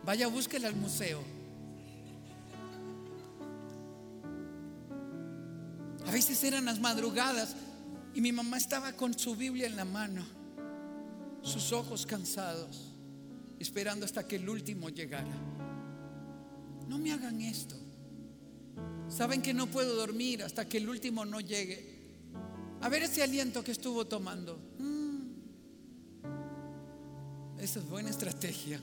Vaya, 0.05 0.27
búsquela 0.27 0.69
al 0.69 0.77
museo. 0.77 1.23
A 6.07 6.11
veces 6.11 6.45
eran 6.45 6.67
las 6.67 6.79
madrugadas 6.79 7.57
y 8.13 8.21
mi 8.21 8.33
mamá 8.33 8.59
estaba 8.59 8.93
con 8.93 9.19
su 9.19 9.37
Biblia 9.37 9.67
en 9.67 9.77
la 9.77 9.87
mano, 9.87 10.23
sus 11.41 11.73
ojos 11.73 12.05
cansados, 12.05 12.93
esperando 13.59 14.05
hasta 14.05 14.29
que 14.29 14.37
el 14.37 14.47
último 14.51 14.91
llegara. 14.91 15.35
No 16.87 16.99
me 16.99 17.11
hagan 17.11 17.41
esto. 17.41 17.84
Saben 19.09 19.43
que 19.43 19.55
no 19.55 19.67
puedo 19.67 19.95
dormir 19.95 20.43
hasta 20.43 20.69
que 20.69 20.79
el 20.79 20.89
último 20.89 21.25
no 21.25 21.41
llegue. 21.41 21.95
A 22.81 22.89
ver 22.89 23.05
ese 23.05 23.23
aliento 23.23 23.63
que 23.63 23.73
estuvo 23.73 24.07
tomando. 24.07 24.59
Mm. 24.79 25.05
Esa 27.59 27.79
es 27.79 27.89
buena 27.89 28.11
estrategia. 28.11 28.81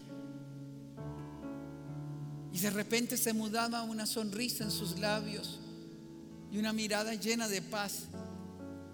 Y 2.53 2.59
de 2.59 2.69
repente 2.69 3.17
se 3.17 3.33
mudaba 3.33 3.83
una 3.83 4.05
sonrisa 4.05 4.63
en 4.63 4.71
sus 4.71 4.99
labios 4.99 5.59
y 6.51 6.57
una 6.57 6.73
mirada 6.73 7.13
llena 7.13 7.47
de 7.47 7.61
paz. 7.61 8.07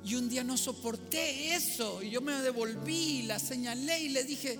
Y 0.03 0.15
un 0.15 0.29
día 0.29 0.43
no 0.43 0.57
soporté 0.57 1.55
eso 1.55 2.03
y 2.03 2.11
yo 2.11 2.21
me 2.21 2.33
devolví, 2.41 3.23
la 3.23 3.39
señalé 3.39 3.99
y 3.99 4.09
le 4.09 4.23
dije, 4.23 4.59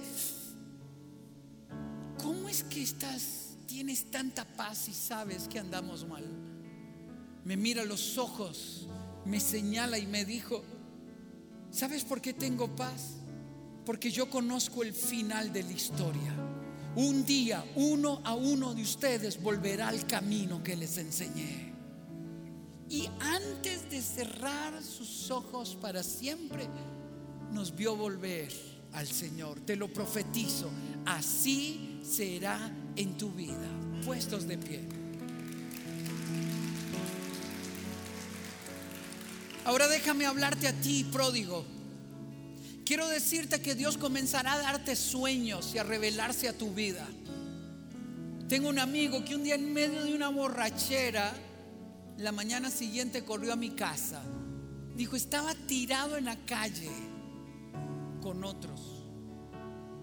¿cómo 2.22 2.50
es 2.50 2.64
que 2.64 2.82
estás, 2.82 3.56
tienes 3.66 4.10
tanta 4.10 4.46
paz 4.46 4.88
y 4.90 4.94
sabes 4.94 5.48
que 5.48 5.60
andamos 5.60 6.08
mal? 6.08 6.47
Me 7.48 7.56
mira 7.56 7.84
a 7.84 7.86
los 7.86 8.18
ojos, 8.18 8.88
me 9.24 9.40
señala 9.40 9.98
y 9.98 10.06
me 10.06 10.26
dijo, 10.26 10.66
¿sabes 11.72 12.04
por 12.04 12.20
qué 12.20 12.34
tengo 12.34 12.76
paz? 12.76 13.20
Porque 13.86 14.12
yo 14.12 14.30
conozco 14.30 14.84
el 14.84 14.92
final 14.92 15.54
de 15.54 15.64
la 15.64 15.72
historia. 15.72 16.36
Un 16.98 17.24
día 17.24 17.64
uno 17.78 18.20
a 18.26 18.36
uno 18.36 18.76
de 18.76 18.82
ustedes 18.82 19.42
volverá 19.42 19.88
al 19.88 20.06
camino 20.06 20.62
que 20.62 20.76
les 20.76 20.98
enseñé. 20.98 21.72
Y 22.90 23.08
antes 23.22 23.90
de 23.90 24.02
cerrar 24.02 24.84
sus 24.84 25.32
ojos 25.32 25.78
para 25.80 26.04
siempre, 26.04 26.68
nos 27.54 27.74
vio 27.74 27.96
volver 27.96 28.52
al 28.92 29.08
Señor. 29.08 29.62
Te 29.62 29.78
lo 29.78 29.88
profetizo. 29.88 30.70
Así 31.06 32.02
será 32.04 32.70
en 32.98 33.16
tu 33.16 33.32
vida. 33.32 33.70
Puestos 34.04 34.46
de 34.50 34.58
pie. 34.58 34.97
Ahora 39.68 39.90
déjame 39.90 40.26
hablarte 40.26 40.66
a 40.66 40.72
ti, 40.72 41.04
pródigo. 41.04 41.66
Quiero 42.86 43.06
decirte 43.10 43.62
que 43.62 43.76
Dios 43.76 43.98
comenzará 43.98 44.54
a 44.54 44.60
darte 44.60 44.96
sueños 44.96 45.76
y 45.76 45.78
a 45.78 45.84
revelarse 45.84 46.48
a 46.48 46.58
tu 46.58 46.74
vida. 46.74 47.06
Tengo 48.48 48.70
un 48.70 48.80
amigo 48.80 49.26
que 49.26 49.36
un 49.36 49.44
día 49.44 49.56
en 49.56 49.74
medio 49.74 50.06
de 50.06 50.16
una 50.16 50.30
borrachera, 50.30 51.34
la 52.18 52.32
mañana 52.32 52.72
siguiente 52.72 53.26
corrió 53.26 53.52
a 53.52 53.58
mi 53.58 53.72
casa. 53.72 54.24
Dijo, 54.96 55.18
estaba 55.18 55.54
tirado 55.54 56.16
en 56.16 56.24
la 56.24 56.38
calle 56.46 56.90
con 58.22 58.46
otros. 58.46 59.04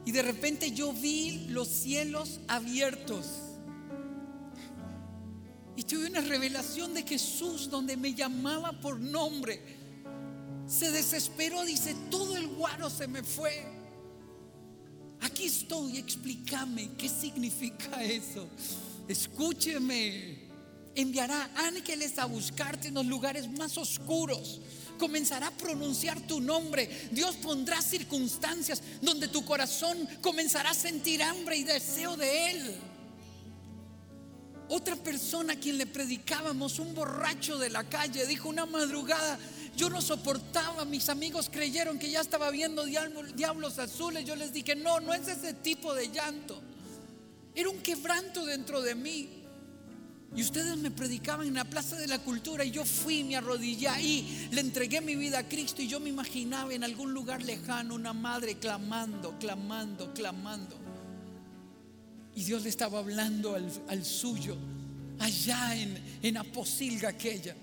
Y 0.05 0.13
de 0.13 0.21
repente 0.21 0.73
yo 0.73 0.93
vi 0.93 1.47
los 1.49 1.69
cielos 1.69 2.39
abiertos. 2.49 3.54
Y 5.77 5.83
tuve 5.83 6.07
una 6.07 6.21
revelación 6.21 6.95
de 6.95 7.03
Jesús 7.03 7.69
donde 7.69 7.97
me 7.97 8.15
llamaba 8.15 8.73
por 8.81 9.01
nombre 9.01 9.85
se 10.67 10.91
desesperó, 10.91 11.65
dice, 11.65 11.95
todo 12.11 12.37
el 12.37 12.49
guaro 12.49 12.89
se 12.89 13.07
me 13.07 13.23
fue. 13.23 13.65
Aquí 15.21 15.45
estoy, 15.45 15.99
explícame 15.99 16.91
qué 16.97 17.09
significa 17.09 18.03
eso. 18.03 18.49
Escúcheme. 19.09 20.45
Enviará 20.95 21.51
ángeles 21.57 22.19
a 22.19 22.27
buscarte 22.27 22.89
en 22.89 22.95
los 22.95 23.07
lugares 23.07 23.51
más 23.51 23.77
oscuros. 23.77 24.61
Comenzará 24.99 25.49
a 25.49 25.51
pronunciar 25.51 26.21
tu 26.21 26.41
nombre. 26.41 26.89
Dios 27.11 27.35
pondrá 27.37 27.83
circunstancias 27.83 28.81
donde 29.03 29.29
tu 29.29 29.45
corazón 29.45 30.09
comenzará 30.23 30.71
a 30.71 30.75
sentir 30.75 31.23
hambre 31.23 31.57
y 31.57 31.65
deseo 31.65 32.17
de 32.17 32.51
Él. 32.51 32.77
Otra 34.69 34.97
persona 34.97 35.53
a 35.53 35.57
quien 35.57 35.77
le 35.77 35.87
predicábamos, 35.87 36.79
un 36.79 36.95
borracho 36.95 37.59
de 37.59 37.69
la 37.69 37.85
calle, 37.85 38.27
dijo 38.27 38.49
una 38.49 38.65
madrugada, 38.65 39.39
yo 39.77 39.91
no 39.91 40.01
soportaba, 40.01 40.85
mis 40.85 41.09
amigos 41.09 41.51
creyeron 41.51 41.99
que 41.99 42.11
ya 42.11 42.21
estaba 42.21 42.51
viendo 42.51 42.85
diablos 42.85 43.79
azules. 43.79 44.25
Yo 44.25 44.37
les 44.37 44.53
dije, 44.53 44.75
no, 44.77 45.01
no 45.01 45.13
es 45.13 45.29
ese 45.29 45.53
tipo 45.53 45.95
de 45.95 46.11
llanto. 46.11 46.63
Era 47.55 47.69
un 47.69 47.81
quebranto 47.81 48.45
dentro 48.47 48.81
de 48.81 48.95
mí. 48.95 49.29
Y 50.37 50.43
ustedes 50.43 50.77
me 50.79 50.91
predicaban 50.91 51.47
en 51.47 51.55
la 51.55 51.65
Plaza 51.65 51.97
de 51.97 52.09
la 52.09 52.19
Cultura 52.19 52.65
y 52.65 52.73
yo 52.73 52.85
fui, 52.85 53.23
me 53.23 53.37
arrodillé 53.37 53.87
ahí, 53.87 54.49
le 54.51 54.63
entregué 54.63 55.01
mi 55.01 55.15
vida 55.15 55.39
a 55.39 55.49
Cristo 55.49 55.81
y 55.81 55.87
yo 55.87 56.01
me 56.01 56.09
imaginaba 56.09 56.75
en 56.75 56.83
algún 56.83 57.13
lugar 57.13 57.43
lejano 57.43 57.95
una 57.95 58.13
madre 58.13 58.57
clamando, 58.57 59.39
clamando, 59.39 60.13
clamando. 60.13 60.84
Y 62.35 62.45
Dios 62.45 62.63
le 62.63 62.69
estaba 62.69 62.99
hablando 62.99 63.55
al, 63.55 64.05
suyo, 64.05 64.57
allá 65.21 65.77
en, 65.77 65.99
en 66.23 66.37
Aposilga 66.37 67.11
aquella. 67.11 67.55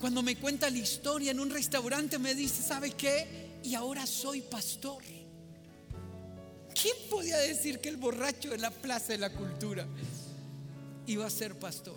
Cuando 0.00 0.22
me 0.22 0.36
cuenta 0.36 0.68
la 0.68 0.78
historia 0.78 1.30
en 1.30 1.40
un 1.40 1.50
restaurante 1.50 2.18
me 2.18 2.34
dice, 2.34 2.62
¿sabe 2.62 2.90
qué? 2.90 3.60
Y 3.62 3.74
ahora 3.74 4.06
soy 4.06 4.42
pastor. 4.42 5.02
¿Quién 6.80 6.96
podía 7.08 7.38
decir 7.38 7.80
que 7.80 7.88
el 7.88 7.96
borracho 7.96 8.50
de 8.50 8.58
la 8.58 8.70
Plaza 8.70 9.08
de 9.12 9.18
la 9.18 9.32
Cultura 9.32 9.86
iba 11.06 11.26
a 11.26 11.30
ser 11.30 11.58
pastor? 11.58 11.96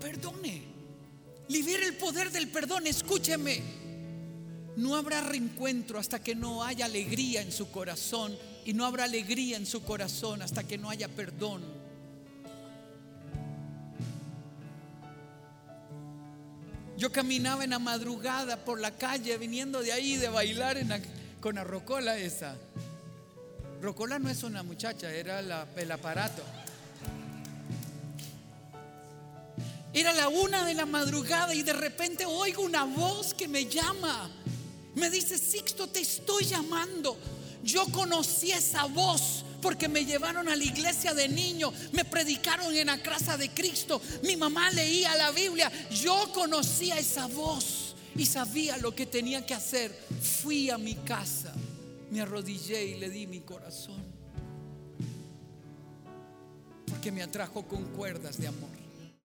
Perdone. 0.00 0.62
Libere 1.48 1.86
el 1.86 1.94
poder 1.94 2.32
del 2.32 2.48
perdón. 2.48 2.86
Escúcheme. 2.88 3.62
No 4.76 4.96
habrá 4.96 5.20
reencuentro 5.20 5.98
hasta 5.98 6.22
que 6.22 6.34
no 6.34 6.64
haya 6.64 6.86
alegría 6.86 7.40
en 7.40 7.52
su 7.52 7.70
corazón. 7.70 8.36
Y 8.66 8.74
no 8.74 8.84
habrá 8.84 9.04
alegría 9.04 9.56
en 9.56 9.64
su 9.64 9.82
corazón 9.82 10.42
hasta 10.42 10.64
que 10.64 10.76
no 10.76 10.90
haya 10.90 11.08
perdón 11.08 11.62
Yo 16.96 17.12
caminaba 17.12 17.62
en 17.62 17.70
la 17.70 17.78
madrugada 17.78 18.56
por 18.56 18.80
la 18.80 18.90
calle 18.90 19.36
viniendo 19.36 19.82
de 19.82 19.92
ahí 19.92 20.16
de 20.16 20.28
bailar 20.28 20.78
con 21.40 21.56
la 21.56 21.64
rocola 21.64 22.16
esa. 22.16 22.56
Rocola 23.82 24.18
no 24.18 24.30
es 24.30 24.42
una 24.42 24.62
muchacha, 24.62 25.12
era 25.12 25.40
el 25.40 25.92
aparato. 25.92 26.42
Era 29.92 30.12
la 30.14 30.28
una 30.28 30.64
de 30.64 30.72
la 30.72 30.86
madrugada 30.86 31.54
y 31.54 31.62
de 31.62 31.74
repente 31.74 32.24
oigo 32.24 32.62
una 32.62 32.84
voz 32.84 33.34
que 33.34 33.46
me 33.46 33.66
llama. 33.66 34.30
Me 34.94 35.10
dice, 35.10 35.36
Sixto, 35.36 35.88
te 35.88 36.00
estoy 36.00 36.44
llamando. 36.44 37.18
Yo 37.66 37.84
conocí 37.86 38.52
esa 38.52 38.84
voz 38.84 39.44
porque 39.60 39.88
me 39.88 40.04
llevaron 40.04 40.48
a 40.48 40.54
la 40.54 40.62
iglesia 40.62 41.12
de 41.12 41.28
niño, 41.28 41.72
me 41.92 42.04
predicaron 42.04 42.74
en 42.76 42.86
la 42.86 43.02
casa 43.02 43.36
de 43.36 43.50
Cristo, 43.50 44.00
mi 44.22 44.36
mamá 44.36 44.70
leía 44.70 45.16
la 45.16 45.32
Biblia, 45.32 45.70
yo 45.90 46.30
conocía 46.32 46.96
esa 46.96 47.26
voz 47.26 47.96
y 48.14 48.24
sabía 48.24 48.76
lo 48.78 48.94
que 48.94 49.06
tenía 49.06 49.44
que 49.44 49.54
hacer. 49.54 49.92
Fui 50.42 50.70
a 50.70 50.78
mi 50.78 50.94
casa, 50.94 51.52
me 52.12 52.20
arrodillé 52.20 52.84
y 52.84 52.94
le 53.00 53.10
di 53.10 53.26
mi 53.26 53.40
corazón, 53.40 54.00
porque 56.86 57.10
me 57.10 57.22
atrajo 57.22 57.66
con 57.66 57.82
cuerdas 57.96 58.38
de 58.38 58.46
amor. 58.46 58.85